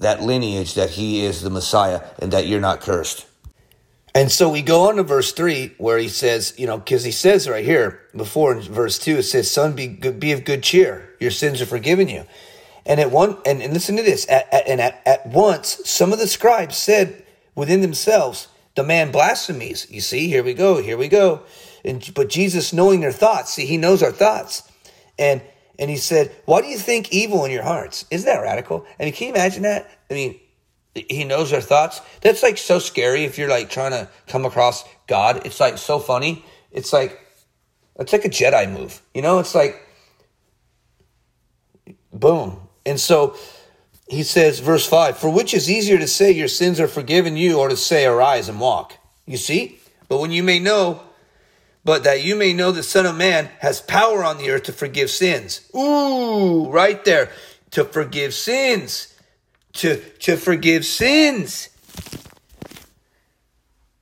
that 0.00 0.22
lineage 0.22 0.74
that 0.74 0.90
he 0.90 1.24
is 1.24 1.42
the 1.42 1.50
Messiah 1.50 2.02
and 2.18 2.32
that 2.32 2.46
you're 2.46 2.60
not 2.60 2.80
cursed. 2.80 3.26
And 4.14 4.32
so 4.32 4.48
we 4.48 4.62
go 4.62 4.88
on 4.88 4.96
to 4.96 5.02
verse 5.02 5.32
3 5.32 5.74
where 5.78 5.98
he 5.98 6.08
says, 6.08 6.54
you 6.56 6.66
know, 6.66 6.78
because 6.78 7.04
he 7.04 7.12
says 7.12 7.48
right 7.48 7.64
here 7.64 8.00
before 8.16 8.52
in 8.52 8.62
verse 8.62 8.98
2, 8.98 9.18
it 9.18 9.22
says, 9.24 9.50
Son, 9.50 9.74
be, 9.74 9.86
good, 9.86 10.18
be 10.18 10.32
of 10.32 10.44
good 10.44 10.62
cheer. 10.62 11.14
Your 11.20 11.30
sins 11.30 11.60
are 11.60 11.66
forgiven 11.66 12.08
you. 12.08 12.24
And 12.86 13.00
at 13.00 13.10
one, 13.10 13.36
and, 13.44 13.60
and 13.62 13.74
listen 13.74 13.96
to 13.96 14.02
this, 14.02 14.28
at, 14.30 14.52
at, 14.52 14.66
and 14.66 14.80
at, 14.80 15.02
at 15.04 15.26
once, 15.26 15.80
some 15.84 16.12
of 16.12 16.18
the 16.18 16.26
scribes 16.26 16.76
said 16.76 17.22
within 17.54 17.82
themselves, 17.82 18.48
the 18.76 18.82
man 18.82 19.10
blasphemies. 19.10 19.86
You 19.90 20.00
see, 20.00 20.28
here 20.28 20.42
we 20.42 20.54
go, 20.54 20.80
here 20.82 20.96
we 20.96 21.08
go. 21.08 21.42
And, 21.84 22.10
but 22.14 22.28
Jesus 22.28 22.72
knowing 22.72 23.00
their 23.00 23.12
thoughts, 23.12 23.52
see, 23.52 23.66
he 23.66 23.76
knows 23.76 24.02
our 24.02 24.12
thoughts. 24.12 24.62
And, 25.18 25.42
and 25.78 25.88
he 25.90 25.96
said, 25.96 26.34
why 26.44 26.60
do 26.60 26.66
you 26.66 26.78
think 26.78 27.12
evil 27.12 27.44
in 27.44 27.50
your 27.50 27.62
hearts? 27.62 28.04
Isn't 28.10 28.26
that 28.26 28.42
radical? 28.42 28.84
I 28.98 29.04
mean, 29.04 29.12
can 29.12 29.28
you 29.28 29.34
imagine 29.34 29.62
that? 29.62 29.88
I 30.10 30.14
mean, 30.14 30.40
he 30.94 31.24
knows 31.24 31.52
our 31.52 31.60
thoughts. 31.60 32.00
That's 32.20 32.42
like 32.42 32.58
so 32.58 32.78
scary 32.78 33.24
if 33.24 33.38
you're 33.38 33.48
like 33.48 33.70
trying 33.70 33.92
to 33.92 34.08
come 34.26 34.44
across 34.44 34.84
God. 35.06 35.46
It's 35.46 35.60
like 35.60 35.78
so 35.78 35.98
funny. 35.98 36.44
It's 36.72 36.92
like, 36.92 37.20
it's 37.98 38.12
like 38.12 38.24
a 38.24 38.28
Jedi 38.28 38.70
move. 38.72 39.00
You 39.14 39.22
know, 39.22 39.38
it's 39.38 39.54
like, 39.54 39.80
boom. 42.12 42.60
And 42.84 42.98
so 42.98 43.36
he 44.08 44.22
says, 44.22 44.60
verse 44.60 44.86
5 44.86 45.18
For 45.18 45.30
which 45.30 45.54
is 45.54 45.70
easier 45.70 45.98
to 45.98 46.06
say, 46.06 46.30
Your 46.30 46.48
sins 46.48 46.80
are 46.80 46.88
forgiven 46.88 47.36
you, 47.36 47.58
or 47.58 47.68
to 47.68 47.76
say, 47.76 48.06
Arise 48.06 48.48
and 48.48 48.60
walk? 48.60 48.94
You 49.26 49.36
see? 49.36 49.78
But 50.08 50.20
when 50.20 50.32
you 50.32 50.42
may 50.42 50.58
know, 50.58 51.02
but 51.88 52.04
that 52.04 52.22
you 52.22 52.36
may 52.36 52.52
know 52.52 52.70
the 52.70 52.82
Son 52.82 53.06
of 53.06 53.16
Man 53.16 53.48
has 53.60 53.80
power 53.80 54.22
on 54.22 54.36
the 54.36 54.50
earth 54.50 54.64
to 54.64 54.72
forgive 54.74 55.08
sins. 55.08 55.66
Ooh, 55.74 56.68
right 56.68 57.02
there. 57.06 57.30
To 57.70 57.82
forgive 57.82 58.34
sins. 58.34 59.14
To, 59.72 59.96
to 59.96 60.36
forgive 60.36 60.84
sins. 60.84 61.70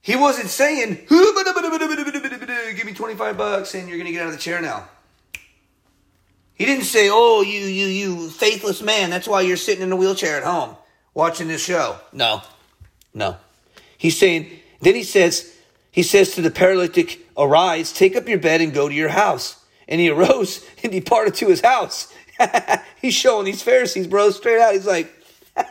He 0.03 0.17
wasn't 0.17 0.49
saying, 0.49 1.07
give 1.09 2.87
me 2.87 2.93
25 2.93 3.39
bucks 3.39 3.77
and 3.77 3.89
you're 3.89 3.99
going 3.99 4.07
to 4.07 4.13
get 4.13 4.23
out 4.23 4.31
of 4.31 4.33
the 4.33 4.41
chair 4.41 4.61
now. 4.61 4.89
He 6.55 6.65
didn't 6.65 6.87
say, 6.87 7.09
"Oh, 7.09 7.43
you 7.43 7.61
you 7.61 7.87
you 7.87 8.31
faithless 8.31 8.83
man, 8.83 9.11
that's 9.11 9.29
why 9.29 9.43
you're 9.43 9.59
sitting 9.59 9.85
in 9.85 9.93
a 9.93 9.97
wheelchair 9.97 10.39
at 10.39 10.43
home 10.43 10.75
watching 11.15 11.47
this 11.47 11.63
show." 11.63 11.99
No. 12.13 12.43
No. 13.15 13.37
He's 13.97 14.19
saying 14.19 14.51
then 14.81 14.95
he 14.95 15.05
says 15.05 15.55
he 15.93 16.03
says 16.03 16.35
to 16.35 16.43
the 16.43 16.51
paralytic, 16.51 17.26
"Arise, 17.37 17.93
take 17.93 18.17
up 18.17 18.29
your 18.29 18.39
bed 18.39 18.61
and 18.61 18.73
go 18.73 18.89
to 18.89 18.95
your 18.95 19.09
house." 19.09 19.65
And 19.89 20.01
he 20.01 20.11
arose 20.17 20.65
and 20.83 20.93
departed 20.93 21.35
to 21.37 21.49
his 21.49 21.61
house. 21.61 22.13
he's 23.01 23.15
showing 23.15 23.45
these 23.45 23.63
Pharisees, 23.63 24.07
bro, 24.07 24.31
straight 24.31 24.61
out. 24.61 24.75
He's 24.75 24.87
like 24.87 25.13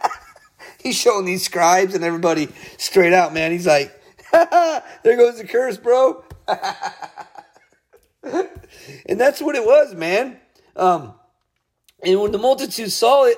he's 0.83 0.95
showing 0.95 1.25
these 1.25 1.43
scribes 1.43 1.93
and 1.95 2.03
everybody 2.03 2.49
straight 2.77 3.13
out, 3.13 3.33
man. 3.33 3.51
He's 3.51 3.67
like, 3.67 3.91
"There 4.31 5.17
goes 5.17 5.37
the 5.37 5.47
curse, 5.47 5.77
bro." 5.77 6.23
and 9.05 9.19
that's 9.19 9.41
what 9.41 9.55
it 9.55 9.65
was, 9.65 9.93
man. 9.93 10.39
Um, 10.75 11.13
and 12.03 12.21
when 12.21 12.31
the 12.31 12.37
multitude 12.37 12.91
saw 12.91 13.25
it, 13.25 13.37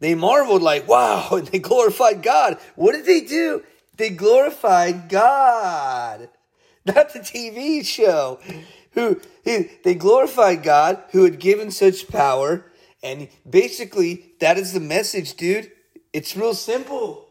they 0.00 0.14
marveled, 0.14 0.62
like, 0.62 0.88
wow, 0.88 1.28
and 1.32 1.46
they 1.46 1.58
glorified 1.58 2.22
God. 2.22 2.58
What 2.74 2.92
did 2.92 3.06
they 3.06 3.20
do? 3.20 3.62
They 3.96 4.10
glorified 4.10 5.08
God, 5.08 6.28
not 6.86 7.12
the 7.12 7.20
TV 7.20 7.84
show. 7.84 8.40
Who 8.92 9.20
they 9.44 9.94
glorified 9.94 10.62
God 10.62 11.02
who 11.12 11.24
had 11.24 11.38
given 11.38 11.70
such 11.70 12.08
power, 12.08 12.66
and 13.02 13.28
basically 13.48 14.32
that 14.40 14.58
is 14.58 14.74
the 14.74 14.80
message, 14.80 15.34
dude. 15.34 15.70
It's 16.12 16.36
real 16.36 16.54
simple. 16.54 17.26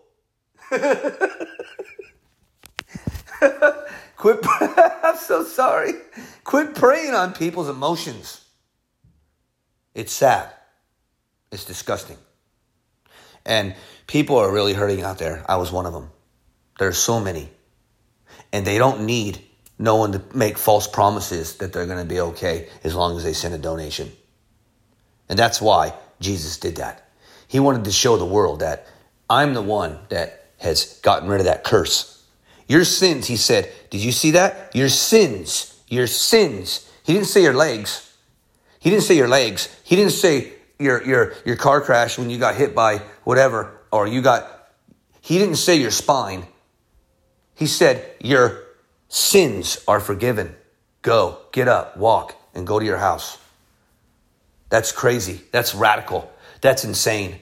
Quit. 4.21 4.39
I'm 5.03 5.17
so 5.17 5.43
sorry. 5.43 5.93
Quit 6.43 6.75
preying 6.75 7.13
on 7.13 7.33
people's 7.33 7.69
emotions. 7.69 8.45
It's 9.93 10.13
sad. 10.13 10.51
It's 11.51 11.65
disgusting. 11.65 12.17
And 13.45 13.75
people 14.07 14.37
are 14.37 14.51
really 14.51 14.73
hurting 14.73 15.01
out 15.01 15.17
there. 15.17 15.43
I 15.49 15.57
was 15.57 15.71
one 15.71 15.85
of 15.85 15.93
them. 15.93 16.11
There's 16.77 16.97
so 16.97 17.19
many. 17.19 17.49
And 18.53 18.65
they 18.65 18.77
don't 18.77 19.05
need 19.05 19.41
no 19.79 19.95
one 19.95 20.11
to 20.11 20.21
make 20.33 20.57
false 20.57 20.87
promises 20.87 21.57
that 21.57 21.73
they're 21.73 21.85
going 21.85 22.05
to 22.05 22.13
be 22.13 22.19
okay 22.19 22.69
as 22.83 22.95
long 22.95 23.17
as 23.17 23.23
they 23.23 23.33
send 23.33 23.53
a 23.53 23.57
donation. 23.57 24.11
And 25.27 25.39
that's 25.39 25.61
why 25.61 25.93
Jesus 26.19 26.57
did 26.57 26.75
that. 26.75 27.09
He 27.47 27.59
wanted 27.59 27.85
to 27.85 27.91
show 27.91 28.17
the 28.17 28.25
world 28.25 28.59
that 28.59 28.87
I'm 29.29 29.53
the 29.53 29.61
one 29.61 29.97
that 30.09 30.45
has 30.59 30.99
gotten 31.01 31.27
rid 31.27 31.39
of 31.39 31.45
that 31.45 31.63
curse. 31.63 32.23
Your 32.67 32.85
sins, 32.85 33.27
he 33.27 33.37
said, 33.37 33.71
did 33.89 34.01
you 34.01 34.11
see 34.11 34.31
that? 34.31 34.75
Your 34.75 34.87
sins, 34.89 35.81
your 35.87 36.07
sins. 36.07 36.89
He 37.03 37.13
didn't 37.13 37.27
say 37.27 37.41
your 37.41 37.53
legs. 37.53 38.15
He 38.79 38.89
didn't 38.89 39.03
say 39.03 39.15
your 39.15 39.27
legs. 39.27 39.67
He 39.83 39.95
didn't 39.95 40.13
say 40.13 40.53
your, 40.79 41.03
your, 41.03 41.33
your 41.45 41.55
car 41.55 41.81
crash 41.81 42.17
when 42.17 42.29
you 42.29 42.37
got 42.37 42.55
hit 42.55 42.73
by 42.75 42.99
whatever, 43.23 43.81
or 43.91 44.07
you 44.07 44.21
got, 44.21 44.69
he 45.21 45.37
didn't 45.37 45.55
say 45.55 45.75
your 45.75 45.91
spine. 45.91 46.45
He 47.61 47.67
said 47.67 48.15
your 48.19 48.63
sins 49.07 49.83
are 49.87 49.99
forgiven. 49.99 50.55
Go, 51.03 51.37
get 51.51 51.67
up, 51.67 51.95
walk, 51.95 52.35
and 52.55 52.65
go 52.65 52.79
to 52.79 52.85
your 52.85 52.97
house. 52.97 53.37
That's 54.69 54.91
crazy. 54.91 55.41
That's 55.51 55.75
radical. 55.75 56.33
That's 56.61 56.83
insane. 56.83 57.35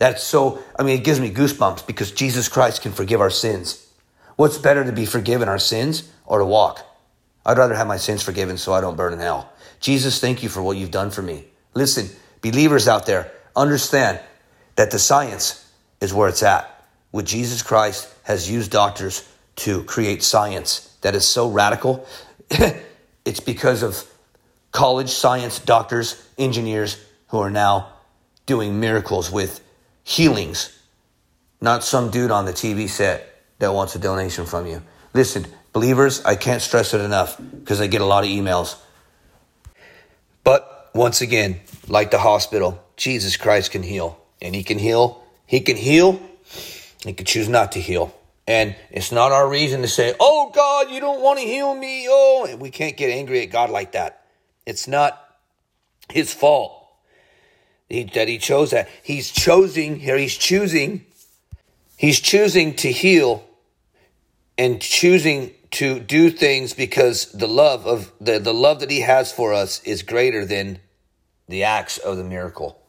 That's 0.00 0.24
so, 0.24 0.58
I 0.76 0.82
mean, 0.82 0.98
it 0.98 1.04
gives 1.04 1.20
me 1.20 1.30
goosebumps 1.30 1.86
because 1.86 2.10
Jesus 2.10 2.48
Christ 2.48 2.82
can 2.82 2.90
forgive 2.90 3.20
our 3.20 3.30
sins. 3.30 3.88
What's 4.34 4.58
better 4.58 4.82
to 4.82 4.90
be 4.90 5.06
forgiven 5.06 5.48
our 5.48 5.60
sins 5.60 6.10
or 6.26 6.40
to 6.40 6.44
walk? 6.44 6.84
I'd 7.46 7.56
rather 7.56 7.76
have 7.76 7.86
my 7.86 7.98
sins 7.98 8.24
forgiven 8.24 8.56
so 8.56 8.72
I 8.72 8.80
don't 8.80 8.96
burn 8.96 9.12
in 9.12 9.20
hell. 9.20 9.52
Jesus, 9.78 10.18
thank 10.18 10.42
you 10.42 10.48
for 10.48 10.64
what 10.64 10.76
you've 10.76 10.90
done 10.90 11.12
for 11.12 11.22
me. 11.22 11.44
Listen, 11.74 12.08
believers 12.42 12.88
out 12.88 13.06
there, 13.06 13.30
understand 13.54 14.18
that 14.74 14.90
the 14.90 14.98
science 14.98 15.64
is 16.00 16.12
where 16.12 16.28
it's 16.28 16.42
at. 16.42 16.68
With 17.12 17.26
Jesus 17.26 17.62
Christ 17.62 18.12
has 18.24 18.50
used 18.50 18.72
doctors 18.72 19.28
to 19.56 19.84
create 19.84 20.22
science 20.22 20.96
that 21.00 21.14
is 21.14 21.26
so 21.26 21.50
radical. 21.50 22.06
it's 23.24 23.40
because 23.40 23.82
of 23.82 24.04
college 24.72 25.10
science 25.10 25.58
doctors, 25.58 26.22
engineers 26.38 27.02
who 27.28 27.38
are 27.38 27.50
now 27.50 27.92
doing 28.46 28.80
miracles 28.80 29.30
with 29.30 29.60
healings, 30.02 30.76
not 31.60 31.84
some 31.84 32.10
dude 32.10 32.30
on 32.30 32.44
the 32.44 32.52
TV 32.52 32.88
set 32.88 33.42
that 33.58 33.72
wants 33.72 33.94
a 33.94 33.98
donation 33.98 34.44
from 34.44 34.66
you. 34.66 34.82
Listen, 35.14 35.46
believers, 35.72 36.24
I 36.24 36.34
can't 36.34 36.60
stress 36.60 36.92
it 36.92 37.00
enough 37.00 37.38
because 37.38 37.80
I 37.80 37.86
get 37.86 38.00
a 38.00 38.04
lot 38.06 38.24
of 38.24 38.30
emails. 38.30 38.76
But 40.42 40.90
once 40.94 41.20
again, 41.20 41.60
like 41.88 42.10
the 42.10 42.18
hospital, 42.18 42.82
Jesus 42.96 43.36
Christ 43.36 43.70
can 43.70 43.82
heal. 43.82 44.20
And 44.42 44.54
he 44.54 44.62
can 44.62 44.78
heal. 44.78 45.24
He 45.46 45.60
can 45.60 45.76
heal. 45.76 46.20
He 47.04 47.12
can 47.12 47.24
choose 47.24 47.48
not 47.48 47.72
to 47.72 47.80
heal. 47.80 48.14
And 48.46 48.76
it's 48.90 49.10
not 49.10 49.32
our 49.32 49.48
reason 49.48 49.82
to 49.82 49.88
say, 49.88 50.14
oh, 50.20 50.50
God, 50.54 50.90
you 50.90 51.00
don't 51.00 51.22
want 51.22 51.38
to 51.38 51.44
heal 51.44 51.74
me. 51.74 52.06
Oh, 52.08 52.46
and 52.48 52.60
we 52.60 52.70
can't 52.70 52.96
get 52.96 53.10
angry 53.10 53.42
at 53.42 53.50
God 53.50 53.70
like 53.70 53.92
that. 53.92 54.26
It's 54.66 54.86
not 54.86 55.18
his 56.10 56.32
fault 56.32 56.84
that 57.88 58.28
he 58.28 58.38
chose 58.38 58.70
that. 58.70 58.88
He's 59.02 59.30
choosing 59.30 60.00
here, 60.00 60.16
he's 60.16 60.36
choosing, 60.36 61.04
he's 61.96 62.20
choosing 62.20 62.74
to 62.76 62.90
heal 62.90 63.44
and 64.56 64.80
choosing 64.80 65.52
to 65.72 65.98
do 65.98 66.30
things 66.30 66.72
because 66.72 67.32
the 67.32 67.48
love 67.48 67.86
of 67.86 68.12
the, 68.20 68.38
the 68.38 68.54
love 68.54 68.80
that 68.80 68.90
he 68.90 69.00
has 69.00 69.32
for 69.32 69.52
us 69.52 69.82
is 69.84 70.02
greater 70.02 70.44
than 70.44 70.78
the 71.48 71.64
acts 71.64 71.98
of 71.98 72.16
the 72.16 72.24
miracle. 72.24 72.80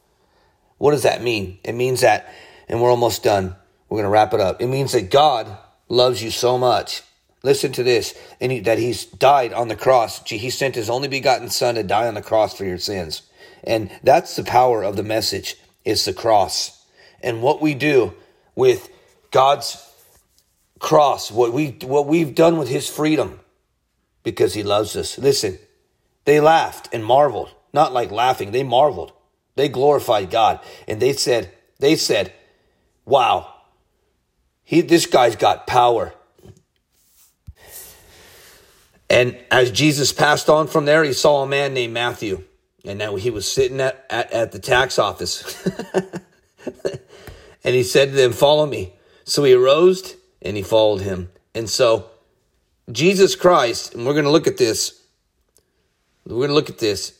What 0.78 0.91
does 0.91 1.04
that 1.04 1.24
mean? 1.24 1.60
It 1.63 1.74
means 1.74 2.02
that, 2.02 2.32
and 2.68 2.82
we're 2.82 2.91
almost 2.91 3.24
done. 3.24 3.56
We're 3.96 4.02
going 4.02 4.12
to 4.12 4.14
wrap 4.14 4.34
it 4.34 4.42
up. 4.42 4.62
It 4.62 4.68
means 4.68 4.92
that 4.92 5.10
God 5.10 5.58
loves 5.88 6.22
you 6.22 6.30
so 6.30 6.58
much. 6.58 7.02
Listen 7.44 7.72
to 7.72 7.82
this, 7.82 8.14
and 8.42 8.52
he, 8.52 8.60
that 8.60 8.78
He's 8.78 9.06
died 9.06 9.54
on 9.54 9.70
the 9.70 9.76
cross. 9.78 10.22
He 10.30 10.50
sent 10.50 10.76
His 10.76 10.90
only 10.90 11.08
begotten 11.08 11.50
Son 11.50 11.76
to 11.76 11.84
die 11.84 12.06
on 12.06 12.14
the 12.14 12.22
cross 12.22 12.54
for 12.58 12.66
your 12.66 12.78
sins, 12.78 13.22
and 13.64 13.90
that's 14.04 14.36
the 14.36 14.44
power 14.44 14.84
of 14.84 14.98
the 14.98 15.04
message. 15.04 15.56
It's 15.86 16.04
the 16.04 16.12
cross, 16.12 16.86
and 17.24 17.42
what 17.42 17.62
we 17.62 17.74
do 17.74 18.14
with 18.54 18.90
God's 19.32 19.82
cross, 20.78 21.32
what 21.32 21.54
we 21.54 21.78
what 21.84 22.06
we've 22.06 22.36
done 22.36 22.58
with 22.58 22.68
his 22.68 22.90
freedom 22.90 23.40
because 24.24 24.56
he 24.56 24.64
loves 24.64 24.98
us. 24.98 25.18
Listen, 25.18 25.58
they 26.26 26.42
laughed 26.42 26.90
and 26.92 27.06
marveled, 27.06 27.54
not 27.72 27.94
like 27.94 28.12
laughing, 28.12 28.52
they 28.52 28.64
marveled. 28.64 29.14
They 29.56 29.70
glorified 29.70 30.32
God 30.32 30.60
and 30.86 31.02
they 31.02 31.14
said, 31.14 31.54
they 31.80 31.96
said, 31.96 32.34
"Wow. 33.06 33.55
He 34.65 34.82
this 34.82 35.06
guy's 35.06 35.38
got 35.38 35.65
power." 35.65 36.13
And 39.10 39.38
as 39.51 39.71
Jesus 39.71 40.12
passed 40.12 40.49
on 40.49 40.67
from 40.67 40.86
there, 40.86 41.04
he 41.04 41.13
saw 41.13 41.43
a 41.43 41.47
man 41.47 41.73
named 41.73 41.93
Matthew. 41.93 42.43
And 42.84 42.99
now 42.99 43.15
he 43.15 43.30
was 43.30 43.49
sitting 43.49 43.80
at, 43.82 44.06
at, 44.10 44.32
at 44.32 44.51
the 44.51 44.60
tax 44.60 44.99
office. 44.99 45.65
and 47.63 47.75
he 47.75 47.84
said 47.84 48.10
to 48.10 48.15
them, 48.15 48.32
Follow 48.32 48.65
me. 48.65 48.93
So 49.23 49.43
he 49.43 49.54
arose 49.54 50.15
and 50.41 50.56
he 50.56 50.63
followed 50.63 51.01
him. 51.01 51.30
And 51.54 51.69
so 51.69 52.10
Jesus 52.91 53.36
Christ, 53.36 53.95
and 53.95 54.06
we're 54.06 54.13
going 54.13 54.25
to 54.25 54.32
look 54.32 54.47
at 54.47 54.58
this. 54.58 55.01
We're 56.25 56.36
going 56.36 56.49
to 56.49 56.56
look 56.56 56.69
at 56.69 56.80
this. 56.80 57.13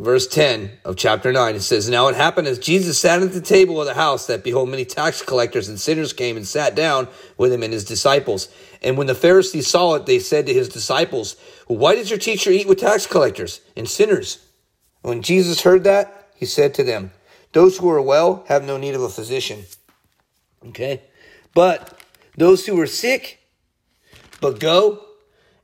Verse 0.00 0.26
10 0.26 0.72
of 0.84 0.96
chapter 0.96 1.32
9, 1.32 1.54
it 1.54 1.60
says, 1.60 1.88
Now 1.88 2.08
it 2.08 2.16
happened 2.16 2.48
as 2.48 2.58
Jesus 2.58 2.98
sat 2.98 3.22
at 3.22 3.32
the 3.32 3.40
table 3.40 3.80
of 3.80 3.86
the 3.86 3.94
house 3.94 4.26
that, 4.26 4.42
behold, 4.42 4.68
many 4.68 4.84
tax 4.84 5.22
collectors 5.22 5.68
and 5.68 5.78
sinners 5.78 6.12
came 6.12 6.36
and 6.36 6.46
sat 6.46 6.74
down 6.74 7.06
with 7.38 7.52
him 7.52 7.62
and 7.62 7.72
his 7.72 7.84
disciples. 7.84 8.48
And 8.82 8.98
when 8.98 9.06
the 9.06 9.14
Pharisees 9.14 9.68
saw 9.68 9.94
it, 9.94 10.06
they 10.06 10.18
said 10.18 10.46
to 10.46 10.52
his 10.52 10.68
disciples, 10.68 11.36
Why 11.68 11.94
does 11.94 12.10
your 12.10 12.18
teacher 12.18 12.50
eat 12.50 12.66
with 12.66 12.80
tax 12.80 13.06
collectors 13.06 13.60
and 13.76 13.88
sinners? 13.88 14.44
When 15.02 15.22
Jesus 15.22 15.62
heard 15.62 15.84
that, 15.84 16.28
he 16.34 16.46
said 16.46 16.74
to 16.74 16.82
them, 16.82 17.12
Those 17.52 17.78
who 17.78 17.88
are 17.90 18.02
well 18.02 18.44
have 18.48 18.64
no 18.64 18.76
need 18.76 18.96
of 18.96 19.02
a 19.02 19.08
physician. 19.08 19.64
Okay? 20.66 21.02
But 21.54 22.00
those 22.36 22.66
who 22.66 22.80
are 22.80 22.88
sick, 22.88 23.38
but 24.40 24.58
go 24.58 25.04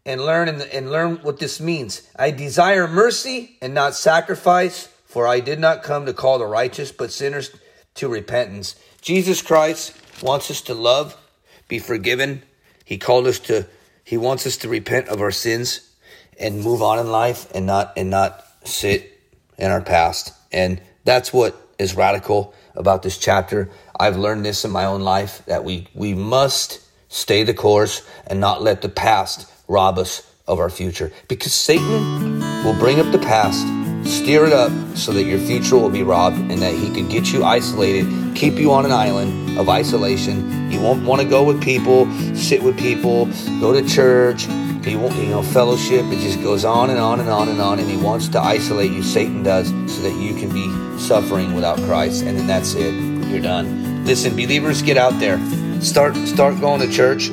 and 0.04 0.20
learn 0.20 0.48
and, 0.48 0.62
and 0.62 0.90
learn 0.90 1.16
what 1.16 1.38
this 1.38 1.60
means. 1.60 2.08
I 2.16 2.30
desire 2.30 2.88
mercy 2.88 3.58
and 3.60 3.74
not 3.74 3.94
sacrifice, 3.94 4.88
for 5.04 5.26
I 5.26 5.40
did 5.40 5.58
not 5.58 5.82
come 5.82 6.06
to 6.06 6.14
call 6.14 6.38
the 6.38 6.46
righteous, 6.46 6.92
but 6.92 7.12
sinners 7.12 7.50
to 7.94 8.08
repentance. 8.08 8.76
Jesus 9.00 9.42
Christ 9.42 9.94
wants 10.22 10.50
us 10.50 10.60
to 10.62 10.74
love, 10.74 11.16
be 11.68 11.78
forgiven. 11.78 12.42
He 12.84 12.98
called 12.98 13.26
us 13.26 13.38
to 13.40 13.66
he 14.04 14.16
wants 14.16 14.44
us 14.44 14.56
to 14.58 14.68
repent 14.68 15.08
of 15.08 15.20
our 15.20 15.30
sins 15.30 15.88
and 16.38 16.64
move 16.64 16.82
on 16.82 16.98
in 16.98 17.12
life 17.12 17.46
and 17.54 17.66
not 17.66 17.92
and 17.96 18.10
not 18.10 18.44
sit 18.64 19.20
in 19.56 19.70
our 19.70 19.80
past. 19.80 20.32
And 20.50 20.80
that's 21.04 21.32
what 21.32 21.54
is 21.78 21.94
radical 21.94 22.54
about 22.74 23.02
this 23.02 23.18
chapter. 23.18 23.70
I've 23.98 24.16
learned 24.16 24.44
this 24.44 24.64
in 24.64 24.70
my 24.70 24.86
own 24.86 25.02
life 25.02 25.42
that 25.46 25.64
we 25.64 25.86
we 25.94 26.14
must 26.14 26.80
stay 27.08 27.42
the 27.44 27.54
course 27.54 28.06
and 28.26 28.40
not 28.40 28.62
let 28.62 28.82
the 28.82 28.88
past 28.88 29.50
rob 29.70 29.98
us 29.98 30.26
of 30.48 30.58
our 30.58 30.68
future. 30.68 31.12
Because 31.28 31.54
Satan 31.54 32.40
will 32.64 32.78
bring 32.78 32.98
up 32.98 33.10
the 33.12 33.18
past, 33.18 33.60
steer 34.04 34.44
it 34.44 34.52
up 34.52 34.72
so 34.96 35.12
that 35.12 35.22
your 35.22 35.38
future 35.38 35.76
will 35.76 35.90
be 35.90 36.02
robbed 36.02 36.38
and 36.38 36.60
that 36.60 36.74
he 36.74 36.92
can 36.92 37.08
get 37.08 37.32
you 37.32 37.44
isolated, 37.44 38.04
keep 38.34 38.54
you 38.54 38.72
on 38.72 38.84
an 38.84 38.90
island 38.90 39.58
of 39.58 39.68
isolation. 39.68 40.70
You 40.72 40.80
won't 40.80 41.04
want 41.04 41.22
to 41.22 41.28
go 41.28 41.44
with 41.44 41.62
people, 41.62 42.10
sit 42.34 42.62
with 42.62 42.76
people, 42.78 43.26
go 43.60 43.72
to 43.72 43.88
church. 43.88 44.46
Won't, 44.82 45.14
you 45.16 45.26
know, 45.26 45.42
fellowship. 45.42 46.06
It 46.06 46.20
just 46.20 46.42
goes 46.42 46.64
on 46.64 46.88
and 46.88 46.98
on 46.98 47.20
and 47.20 47.28
on 47.28 47.50
and 47.50 47.60
on. 47.60 47.78
And 47.78 47.88
he 47.88 47.98
wants 47.98 48.28
to 48.28 48.40
isolate 48.40 48.90
you. 48.90 49.02
Satan 49.02 49.42
does 49.42 49.68
so 49.68 50.00
that 50.00 50.18
you 50.18 50.34
can 50.34 50.50
be 50.50 50.98
suffering 50.98 51.54
without 51.54 51.76
Christ. 51.80 52.24
And 52.24 52.36
then 52.36 52.46
that's 52.46 52.74
it. 52.74 52.94
You're 53.28 53.42
done. 53.42 54.06
Listen, 54.06 54.32
believers, 54.32 54.80
get 54.80 54.96
out 54.96 55.20
there. 55.20 55.38
Start, 55.82 56.16
start 56.16 56.58
going 56.60 56.80
to 56.80 56.90
church 56.90 57.30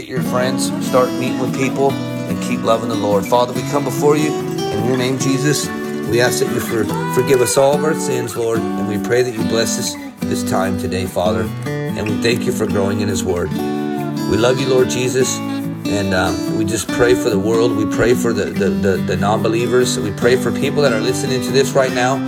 get 0.00 0.08
your 0.08 0.22
friends, 0.22 0.66
start 0.86 1.10
meeting 1.18 1.40
with 1.40 1.52
people, 1.56 1.90
and 1.90 2.40
keep 2.44 2.62
loving 2.62 2.88
the 2.88 2.94
Lord. 2.94 3.26
Father, 3.26 3.52
we 3.52 3.62
come 3.62 3.82
before 3.82 4.16
you 4.16 4.32
in 4.32 4.84
your 4.86 4.96
name, 4.96 5.18
Jesus. 5.18 5.66
We 6.08 6.20
ask 6.20 6.38
that 6.38 6.54
you 6.54 6.60
for, 6.60 6.84
forgive 7.20 7.40
us 7.40 7.56
all 7.56 7.74
of 7.74 7.82
our 7.82 7.94
sins, 7.94 8.36
Lord, 8.36 8.60
and 8.60 8.86
we 8.86 9.04
pray 9.04 9.22
that 9.22 9.34
you 9.34 9.42
bless 9.48 9.76
us 9.76 9.94
this 10.20 10.48
time 10.48 10.78
today, 10.78 11.06
Father. 11.06 11.42
And 11.66 12.08
we 12.08 12.22
thank 12.22 12.44
you 12.44 12.52
for 12.52 12.66
growing 12.66 13.00
in 13.00 13.08
His 13.08 13.24
Word. 13.24 13.50
We 13.50 14.36
love 14.36 14.60
you, 14.60 14.68
Lord 14.68 14.88
Jesus, 14.88 15.36
and 15.38 16.14
um, 16.14 16.56
we 16.56 16.64
just 16.64 16.86
pray 16.86 17.16
for 17.16 17.28
the 17.28 17.38
world. 17.38 17.76
We 17.76 17.86
pray 17.86 18.14
for 18.14 18.32
the, 18.32 18.44
the, 18.44 18.70
the, 18.70 18.96
the 18.98 19.16
non 19.16 19.42
believers. 19.42 19.98
We 19.98 20.12
pray 20.12 20.36
for 20.36 20.52
people 20.52 20.80
that 20.82 20.92
are 20.92 21.00
listening 21.00 21.42
to 21.42 21.50
this 21.50 21.72
right 21.72 21.92
now, 21.92 22.18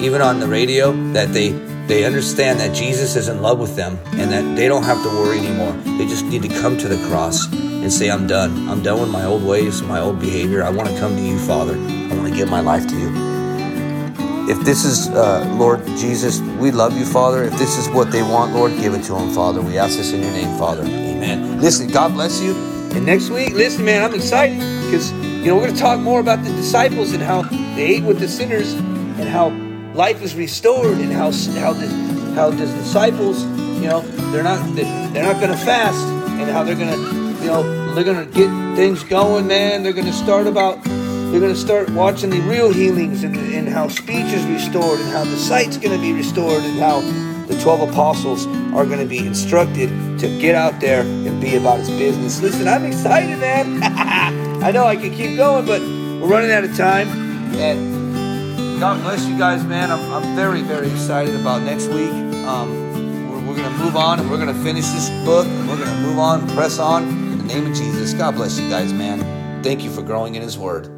even 0.00 0.22
on 0.22 0.40
the 0.40 0.48
radio, 0.48 0.92
that 1.12 1.34
they 1.34 1.50
they 1.88 2.04
understand 2.04 2.60
that 2.60 2.74
Jesus 2.74 3.16
is 3.16 3.28
in 3.28 3.40
love 3.40 3.58
with 3.58 3.74
them 3.74 3.98
and 4.12 4.30
that 4.30 4.56
they 4.56 4.68
don't 4.68 4.82
have 4.82 5.02
to 5.02 5.08
worry 5.08 5.38
anymore. 5.38 5.72
They 5.98 6.06
just 6.06 6.26
need 6.26 6.42
to 6.42 6.48
come 6.60 6.76
to 6.78 6.86
the 6.86 7.02
cross 7.08 7.50
and 7.52 7.90
say, 7.90 8.10
I'm 8.10 8.26
done. 8.26 8.68
I'm 8.68 8.82
done 8.82 9.00
with 9.00 9.10
my 9.10 9.24
old 9.24 9.42
ways, 9.42 9.82
my 9.82 9.98
old 9.98 10.20
behavior. 10.20 10.62
I 10.62 10.70
want 10.70 10.90
to 10.90 10.98
come 10.98 11.16
to 11.16 11.22
you, 11.22 11.38
Father. 11.38 11.74
I 11.74 12.14
want 12.14 12.28
to 12.28 12.34
give 12.34 12.50
my 12.50 12.60
life 12.60 12.86
to 12.88 12.94
you. 12.94 13.08
If 14.50 14.60
this 14.64 14.84
is, 14.84 15.08
uh, 15.08 15.46
Lord 15.58 15.84
Jesus, 15.86 16.40
we 16.60 16.70
love 16.70 16.96
you, 16.96 17.06
Father. 17.06 17.44
If 17.44 17.58
this 17.58 17.78
is 17.78 17.88
what 17.88 18.10
they 18.10 18.22
want, 18.22 18.54
Lord, 18.54 18.72
give 18.78 18.94
it 18.94 19.02
to 19.04 19.12
them, 19.12 19.30
Father. 19.34 19.62
We 19.62 19.78
ask 19.78 19.96
this 19.96 20.12
in 20.12 20.22
your 20.22 20.32
name, 20.32 20.58
Father. 20.58 20.82
Amen. 20.82 21.60
Listen, 21.60 21.88
God 21.88 22.12
bless 22.12 22.40
you. 22.40 22.54
And 22.94 23.04
next 23.04 23.30
week, 23.30 23.54
listen, 23.54 23.84
man, 23.84 24.02
I'm 24.02 24.14
excited 24.14 24.58
because, 24.84 25.12
you 25.12 25.46
know, 25.46 25.56
we're 25.56 25.64
going 25.64 25.74
to 25.74 25.80
talk 25.80 26.00
more 26.00 26.20
about 26.20 26.44
the 26.44 26.50
disciples 26.50 27.12
and 27.12 27.22
how 27.22 27.42
they 27.42 27.96
ate 27.96 28.04
with 28.04 28.20
the 28.20 28.28
sinners 28.28 28.72
and 28.72 29.28
how 29.28 29.50
life 29.98 30.22
is 30.22 30.36
restored 30.36 30.98
and 30.98 31.12
how 31.12 31.32
how 31.58 31.72
the 31.72 31.88
how 32.36 32.50
the 32.50 32.66
disciples, 32.66 33.42
you 33.82 33.88
know, 33.88 34.00
they're 34.30 34.44
not 34.44 34.60
they're 34.76 35.24
not 35.24 35.40
going 35.40 35.50
to 35.50 35.64
fast 35.64 36.06
and 36.38 36.48
how 36.48 36.62
they're 36.62 36.76
going 36.76 36.94
to, 36.94 37.42
you 37.42 37.48
know, 37.48 37.94
they're 37.94 38.04
going 38.04 38.24
to 38.24 38.32
get 38.32 38.48
things 38.76 39.02
going, 39.02 39.48
man. 39.48 39.82
They're 39.82 39.92
going 39.92 40.06
to 40.06 40.12
start 40.12 40.46
about 40.46 40.84
they're 40.84 41.40
going 41.40 41.52
to 41.52 41.58
start 41.58 41.90
watching 41.90 42.30
the 42.30 42.38
real 42.42 42.72
healings 42.72 43.24
and, 43.24 43.36
and 43.36 43.68
how 43.68 43.88
speech 43.88 44.32
is 44.32 44.46
restored 44.46 45.00
and 45.00 45.10
how 45.10 45.24
the 45.24 45.36
sight's 45.36 45.76
going 45.76 45.94
to 45.94 46.00
be 46.00 46.12
restored 46.12 46.62
and 46.62 46.78
how 46.78 47.00
the 47.48 47.60
12 47.60 47.90
apostles 47.90 48.46
are 48.76 48.86
going 48.86 49.00
to 49.00 49.06
be 49.06 49.26
instructed 49.26 49.88
to 50.20 50.28
get 50.38 50.54
out 50.54 50.80
there 50.80 51.00
and 51.02 51.40
be 51.40 51.56
about 51.56 51.80
his 51.80 51.90
business. 51.90 52.40
Listen, 52.40 52.68
I'm 52.68 52.84
excited, 52.84 53.36
man. 53.40 53.82
I 54.62 54.70
know 54.70 54.84
I 54.84 54.94
could 54.94 55.12
keep 55.12 55.36
going, 55.36 55.66
but 55.66 55.80
we're 55.80 56.28
running 56.28 56.52
out 56.52 56.62
of 56.62 56.76
time. 56.76 57.08
And 57.56 57.97
God 58.80 59.02
bless 59.02 59.26
you 59.26 59.36
guys, 59.36 59.64
man. 59.64 59.90
I'm, 59.90 60.12
I'm 60.12 60.36
very, 60.36 60.62
very 60.62 60.88
excited 60.88 61.34
about 61.34 61.62
next 61.62 61.88
week. 61.88 62.12
Um, 62.46 63.28
we're, 63.28 63.40
we're 63.40 63.56
going 63.56 63.72
to 63.72 63.78
move 63.78 63.96
on 63.96 64.20
and 64.20 64.30
we're 64.30 64.36
going 64.36 64.54
to 64.54 64.62
finish 64.62 64.86
this 64.86 65.10
book 65.24 65.48
and 65.48 65.68
we're 65.68 65.78
going 65.78 65.88
to 65.88 66.00
move 66.00 66.20
on, 66.20 66.48
press 66.50 66.78
on 66.78 67.02
in 67.08 67.38
the 67.38 67.44
name 67.44 67.66
of 67.66 67.76
Jesus. 67.76 68.14
God 68.14 68.36
bless 68.36 68.56
you 68.56 68.68
guys, 68.70 68.92
man. 68.92 69.64
Thank 69.64 69.82
you 69.82 69.90
for 69.90 70.02
growing 70.02 70.36
in 70.36 70.42
His 70.42 70.56
Word. 70.56 70.97